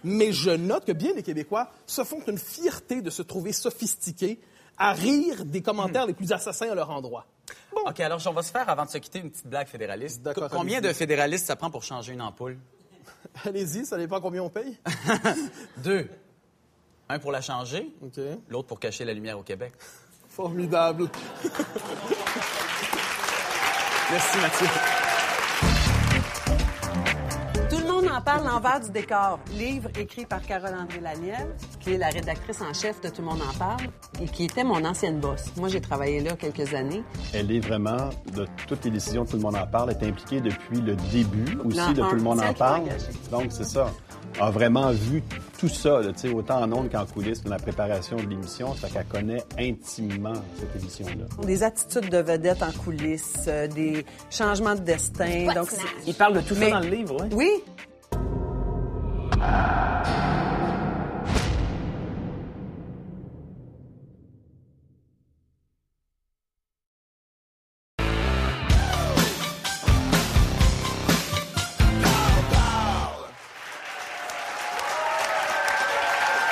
[0.04, 4.40] mais- je note que bien les Québécois se font une fierté de se trouver sophistiqués
[4.78, 7.26] à rire des commentaires les plus assassins à leur endroit.
[7.88, 10.32] OK, alors on va se faire, avant de se quitter, une petite blague fédéraliste.
[10.36, 12.60] Co- Combien de fédéralistes ça prend pour changer une ampoule?
[13.46, 14.78] Allez-y, ça dépend combien on paye.
[15.78, 16.08] Deux.
[17.08, 17.92] Un pour la changer,
[18.50, 19.74] l'autre pour cacher la lumière au Québec.
[20.30, 21.10] Formidable.
[24.12, 24.68] Merci, Mathieu.
[28.20, 29.40] En en parle, l'envers du décor.
[29.54, 33.42] Livre écrit par Carole-André Laniel, qui est la rédactrice en chef de Tout le monde
[33.42, 33.88] en parle
[34.22, 35.46] et qui était mon ancienne boss.
[35.56, 37.04] Moi, j'ai travaillé là quelques années.
[37.34, 40.42] Elle est vraiment, de toutes les décisions de Tout le monde en parle, est impliquée
[40.42, 42.84] depuis le début aussi de Tout le monde en elle parle.
[43.32, 43.90] Donc, c'est ça.
[44.40, 45.24] A vraiment vu
[45.60, 48.74] tout ça, là, tu sais, autant en ondes qu'en coulisses, dans la préparation de l'émission.
[48.76, 51.26] Ça fait qu'elle connaît intimement cette émission-là.
[51.46, 55.48] Des attitudes de vedettes en coulisses, euh, des changements de destin.
[55.48, 55.70] What Donc,
[56.08, 57.28] Il parle de tout ça dans le livre, oui?
[57.34, 57.50] Oui.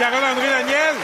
[0.09, 0.95] Carole-André Daniel,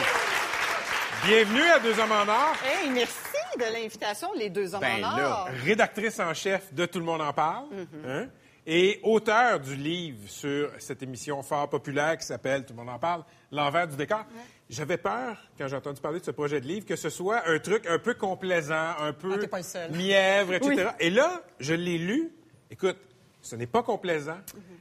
[1.26, 2.56] bienvenue à Deux Hommes en Or.
[2.64, 3.14] Hey, merci
[3.60, 5.50] de l'invitation, les deux hommes Ben en là, or.
[5.66, 7.66] rédactrice en chef de Tout le monde en parle,
[8.08, 8.28] hein,
[8.66, 12.98] et auteur du livre sur cette émission fort populaire qui s'appelle Tout le monde en
[13.00, 14.24] parle, L'envers du décor.
[14.70, 17.60] J'avais peur, quand j'ai entendu parler de ce projet de livre, que ce soit un
[17.60, 20.76] truc un peu complaisant, un peu Ah, mièvre, etc.
[20.78, 20.92] Oui.
[21.02, 22.32] Et là, je l'ai lu.
[22.72, 22.98] Écoute,
[23.42, 24.38] ce n'est pas complaisant.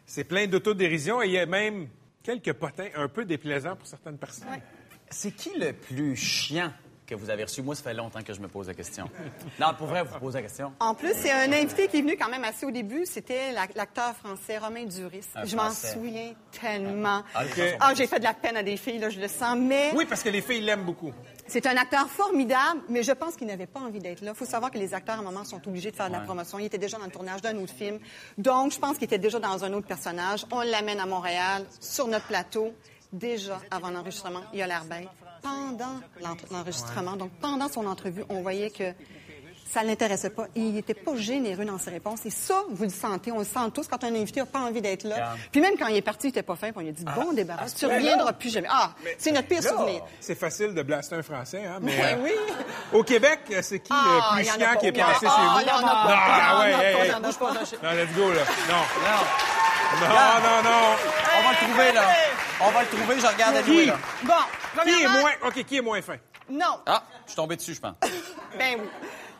[0.06, 1.88] C'est plein d'autodérision et il y a même
[2.22, 4.48] quelques potins un peu déplaisants pour certaines personnes.
[5.10, 6.72] C'est qui le plus chiant?
[7.16, 7.62] Que vous avez reçu?
[7.62, 9.08] Moi, ça fait longtemps que je me pose la question.
[9.60, 10.72] Non, pour vrai, vous posez la question.
[10.80, 13.04] En plus, c'est un invité qui est venu quand même assez au début.
[13.06, 15.24] C'était la- l'acteur français Romain Duris.
[15.34, 17.22] Un Je m'en souviens tellement.
[17.34, 17.42] Ah,
[17.80, 19.56] Ah, j'ai fait de la peine à des filles, là, je le sens.
[19.58, 21.12] Mais Oui, parce que les filles l'aiment beaucoup.
[21.46, 24.32] c'est un acteur formidable, mais je pense qu'il n'avait pas envie d'être là.
[24.34, 26.20] Il faut savoir que les acteurs, à un moment, sont obligés de faire de la
[26.20, 26.24] Ouais.
[26.24, 26.58] promotion.
[26.58, 27.98] Il était déjà dans le tournage d'un autre film.
[28.38, 30.46] Donc, je pense qu'il était déjà dans un autre personnage.
[30.50, 32.72] On l'amène à Montréal, sur notre plateau.
[33.12, 35.06] Déjà, avant l'enregistrement, il a l'air bête.
[35.42, 36.00] Pendant
[36.50, 38.92] l'enregistrement, donc pendant son entrevue, on voyait que
[39.68, 40.46] ça ne l'intéressait pas.
[40.54, 42.26] Il n'était pas généreux dans ses réponses.
[42.26, 44.82] Et ça, vous le sentez, on le sent tous quand un invité n'a pas envie
[44.82, 45.16] d'être là.
[45.16, 45.36] Yeah.
[45.50, 46.68] Puis même quand il est parti, il n'était pas fin.
[46.68, 48.68] puis On lui a dit, bon débarras, tu Mais reviendras là- plus jamais.
[48.70, 50.02] Ah, c'est notre pire Là, souvenir.
[50.20, 52.32] C'est facile de blaster un Français, hein, mais Ouais, euh, oui.
[52.92, 55.26] au Québec, c'est qui Ah, le plus il y en a chiant qui est passé
[55.26, 55.36] pas.
[55.36, 55.48] chez vous?
[55.56, 56.18] Ah, y en a pas.
[56.18, 57.10] Ah, ouais, hey, hey.
[57.12, 57.46] Non, let's go,
[58.30, 58.40] là.
[58.68, 58.84] Non.
[59.02, 59.22] Non.
[60.00, 60.96] Non, non, non.
[61.38, 62.02] On va le trouver, là.
[62.64, 63.70] On va le trouver, je regarde à Qui?
[63.70, 63.98] lui, là.
[64.24, 65.32] Bon, Qui est moins...
[65.46, 66.16] OK, qui est moins fin?
[66.48, 66.80] Non.
[66.86, 67.94] Ah, je suis tombé dessus, je pense.
[68.58, 68.88] Ben oui.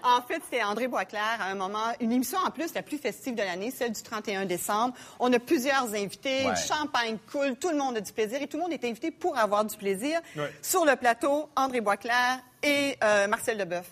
[0.05, 3.35] En fait, c'était André Boisclair à un moment, une émission en plus la plus festive
[3.37, 4.95] de l'année, celle du 31 décembre.
[5.21, 6.57] On a plusieurs invités, Ouais.
[6.57, 9.39] champagne coule, tout le monde a du plaisir et tout le monde est invité pour
[9.39, 10.21] avoir du plaisir.
[10.35, 10.53] Ouais.
[10.61, 13.87] Sur le plateau, André Boisclair et euh, Marcel Leboeuf.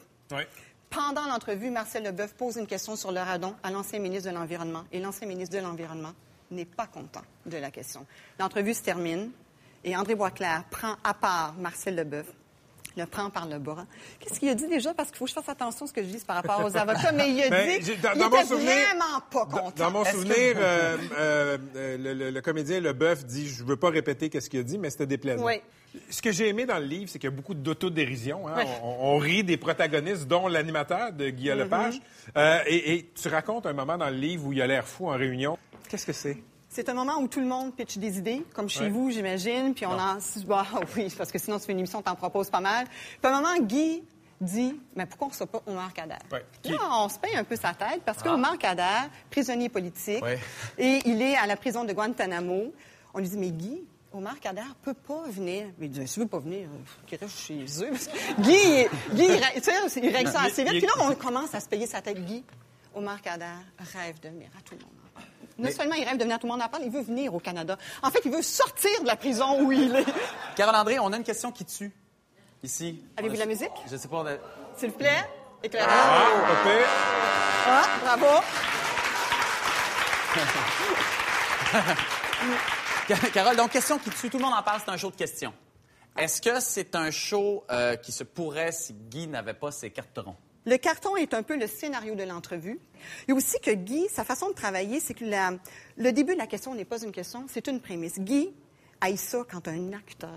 [0.88, 4.82] Pendant l'entrevue, Marcel Leboeuf pose une question sur le radon à l'ancien ministre de l'Environnement.
[4.90, 6.12] Et l'ancien ministre de l'Environnement
[6.50, 8.06] n'est pas content de la question.
[8.38, 9.30] L'entrevue se termine
[9.84, 12.26] et André Boisclair prend à part Marcel Leboeuf,
[13.00, 13.86] le prend par le bras.
[14.20, 14.94] Qu'est-ce qu'il a dit déjà?
[14.94, 16.76] Parce qu'il faut que je fasse attention à ce que je dis par rapport aux
[16.76, 17.12] avocats.
[17.12, 19.72] Mais il a Ben, dit dans- mon était souvenir- vraiment pas content.
[19.76, 23.76] dans mon que- souvenir, euh, euh, euh, le, le- le comédien Leboeuf dit, je veux
[23.76, 25.44] pas répéter qu'est-ce qu'il a dit, mais c'était déplaisant.
[25.44, 25.54] Oui.
[26.08, 28.46] Ce que j'ai aimé dans le livre, c'est qu'il y a beaucoup d'autodérision.
[28.46, 28.54] Hein?
[28.58, 28.64] Oui.
[28.84, 31.64] On, on rit des protagonistes, dont l'animateur de Guillaume Mhm.
[31.64, 32.00] Lepage.
[32.36, 35.08] Euh, et, et tu racontes un moment dans le livre où il a l'air fou
[35.08, 35.58] en réunion.
[35.88, 36.36] Qu'est-ce que c'est?
[36.72, 38.90] C'est un moment où tout le monde pitch des idées, comme chez Ouais.
[38.90, 40.18] vous, j'imagine, puis on en...
[40.46, 40.64] Bah,
[40.96, 42.86] oui, parce que sinon, tu fais une émission, t'en proposes pas mal.
[42.86, 44.04] Puis à un moment, Guy
[44.40, 46.14] dit, mais pourquoi on ne pas Omar Kader?
[46.30, 46.44] Ouais.
[46.66, 48.28] Là, on se paye un peu sa tête, parce Ah.
[48.28, 50.38] qu'Omar Kader, prisonnier politique, Ouais.
[50.78, 52.72] et il est à la prison de Guantanamo.
[53.14, 55.66] On lui dit, mais Guy, Omar Kader peut pas venir.
[55.76, 57.90] Mais il dit, s'il veut pas venir, euh, qu'il reste chez eux.
[57.90, 60.72] Que Guy, il- Guy, il, tu sais, il ça Il- assez vite.
[60.78, 62.24] Puis là, on commence à se payer sa tête.
[62.24, 62.44] Guy,
[62.94, 63.46] Omar Kader
[63.92, 64.94] rêve de venir à tout le monde.
[65.60, 67.02] Non Mais- seulement il rêve de venir à tout le monde en parle, il veut
[67.02, 67.76] venir au Canada.
[68.02, 70.06] En fait, il veut sortir de la prison où il est.
[70.56, 71.92] Carole André, on a une question qui tue.
[72.62, 73.02] Ici.
[73.16, 73.70] Avez-vous a- de la musique?
[73.90, 74.20] Je sais pas.
[74.22, 74.36] a-
[74.78, 75.24] S'il vous plaît,
[75.62, 75.90] éclairage.
[75.92, 76.88] Ah, pas pire.
[77.66, 77.86] Ah,
[78.16, 78.42] bravo.
[83.34, 84.30] Carole, donc, question qui tue.
[84.30, 85.52] Tout le monde en parle, c'est un show de questions.
[86.16, 90.34] Est-ce que c'est un show euh, qui se pourrait si Guy n'avait pas ses cartons?
[90.66, 92.78] Le carton est un peu le scénario de l'entrevue.
[93.26, 95.52] Il y a aussi que Guy, sa façon de travailler, c'est que la-
[95.96, 98.18] le début de la question n'est pas une question, c'est une prémisse.
[98.18, 98.52] Guy
[99.00, 100.30] aille ça quand un acteur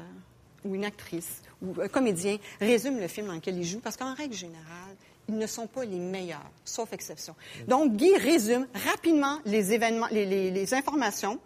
[0.63, 4.13] ou une actrice ou un comédien résume le film dans lequel il joue, parce qu'en
[4.15, 4.95] règle générale,
[5.28, 7.36] ils ne sont pas les meilleurs, sauf exception.
[7.67, 11.39] Donc, Guy résume rapidement les événements, les, les- les informations.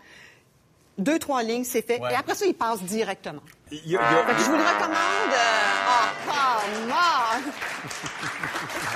[0.99, 1.99] Deux, trois lignes, c'est fait.
[2.01, 2.11] Ouais.
[2.11, 3.41] Et après ça, il passe directement.
[3.71, 5.33] Y a- y a- je vous le recommande.
[5.33, 8.16] euh, Oh, come on!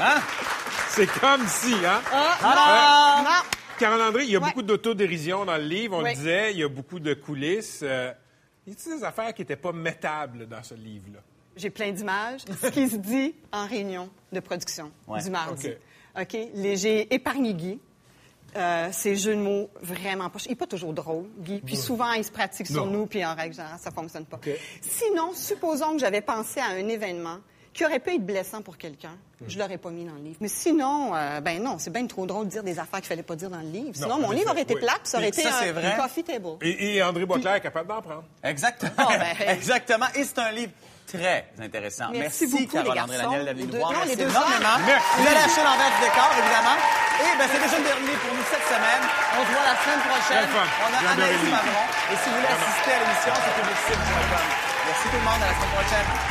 [0.01, 0.19] Hein?
[0.89, 2.01] C'est comme si, hein?
[2.11, 2.37] Ah,
[3.23, 3.39] non, Euh, non.
[3.79, 4.47] Carole-André, il y a Ouais.
[4.47, 5.97] beaucoup d'autodérision dans le livre.
[5.97, 7.79] On le disait, il y a beaucoup de coulisses.
[7.83, 8.11] Euh,
[8.67, 11.19] y a des affaires qui n'étaient pas mettables dans ce livre-là?
[11.55, 12.41] J'ai plein d'images.
[12.61, 15.21] Ce qui se dit en réunion de production Ouais.
[15.23, 15.67] du mardi.
[15.69, 16.21] OK.
[16.21, 16.37] OK?
[16.55, 17.79] Les- J'ai épargné Guy.
[18.57, 20.39] Euh, ces jeux de mots vraiment pas.
[20.45, 21.61] Il n'est pas toujours drôle, Guy.
[21.65, 22.91] Puis souvent, il se pratique sur Non.
[22.91, 24.39] nous, puis en règle générale, ça fonctionne pas.
[24.81, 27.37] Sinon, supposons que j'avais pensé à un événement
[27.73, 29.15] qui aurait pu être blessant pour quelqu'un.
[29.47, 30.37] Je l'aurais pas mis dans le livre.
[30.41, 33.23] Mais sinon, euh, ben non, c'est bien trop drôle de dire des affaires qu'il fallait
[33.23, 33.91] pas dire dans le livre.
[33.95, 34.81] Sinon, Non, mon livre aurait été oui.
[34.81, 35.93] plate, puis ça aurait été un, vrai.
[35.93, 36.57] un coffee table.
[36.61, 38.23] Et, et André Boisclair est capable d'en prendre.
[38.43, 38.91] Exactement.
[38.99, 40.05] Oh, ben, Exactement.
[40.15, 40.73] Et c'est un livre
[41.07, 42.05] très intéressant.
[42.11, 43.31] Merci beaucoup, les Carole-André garçons.
[43.31, 44.77] Daniel, Merci deux énormément.
[44.85, 45.05] Merci.
[45.17, 46.77] Vous allez acheter l'envers du décor, évidemment.
[47.23, 49.03] Et ben, c'est déjà terminé pour nous cette semaine.
[49.31, 50.47] On se voit la semaine prochaine.
[50.53, 51.49] On a Anaïs le.
[51.49, 51.85] Mavron.
[52.11, 54.45] Et si vous voulez assister à l'émission, c'est publicite.com.
[54.85, 55.41] Merci tout le monde.
[55.41, 56.30] À la semaine prochaine.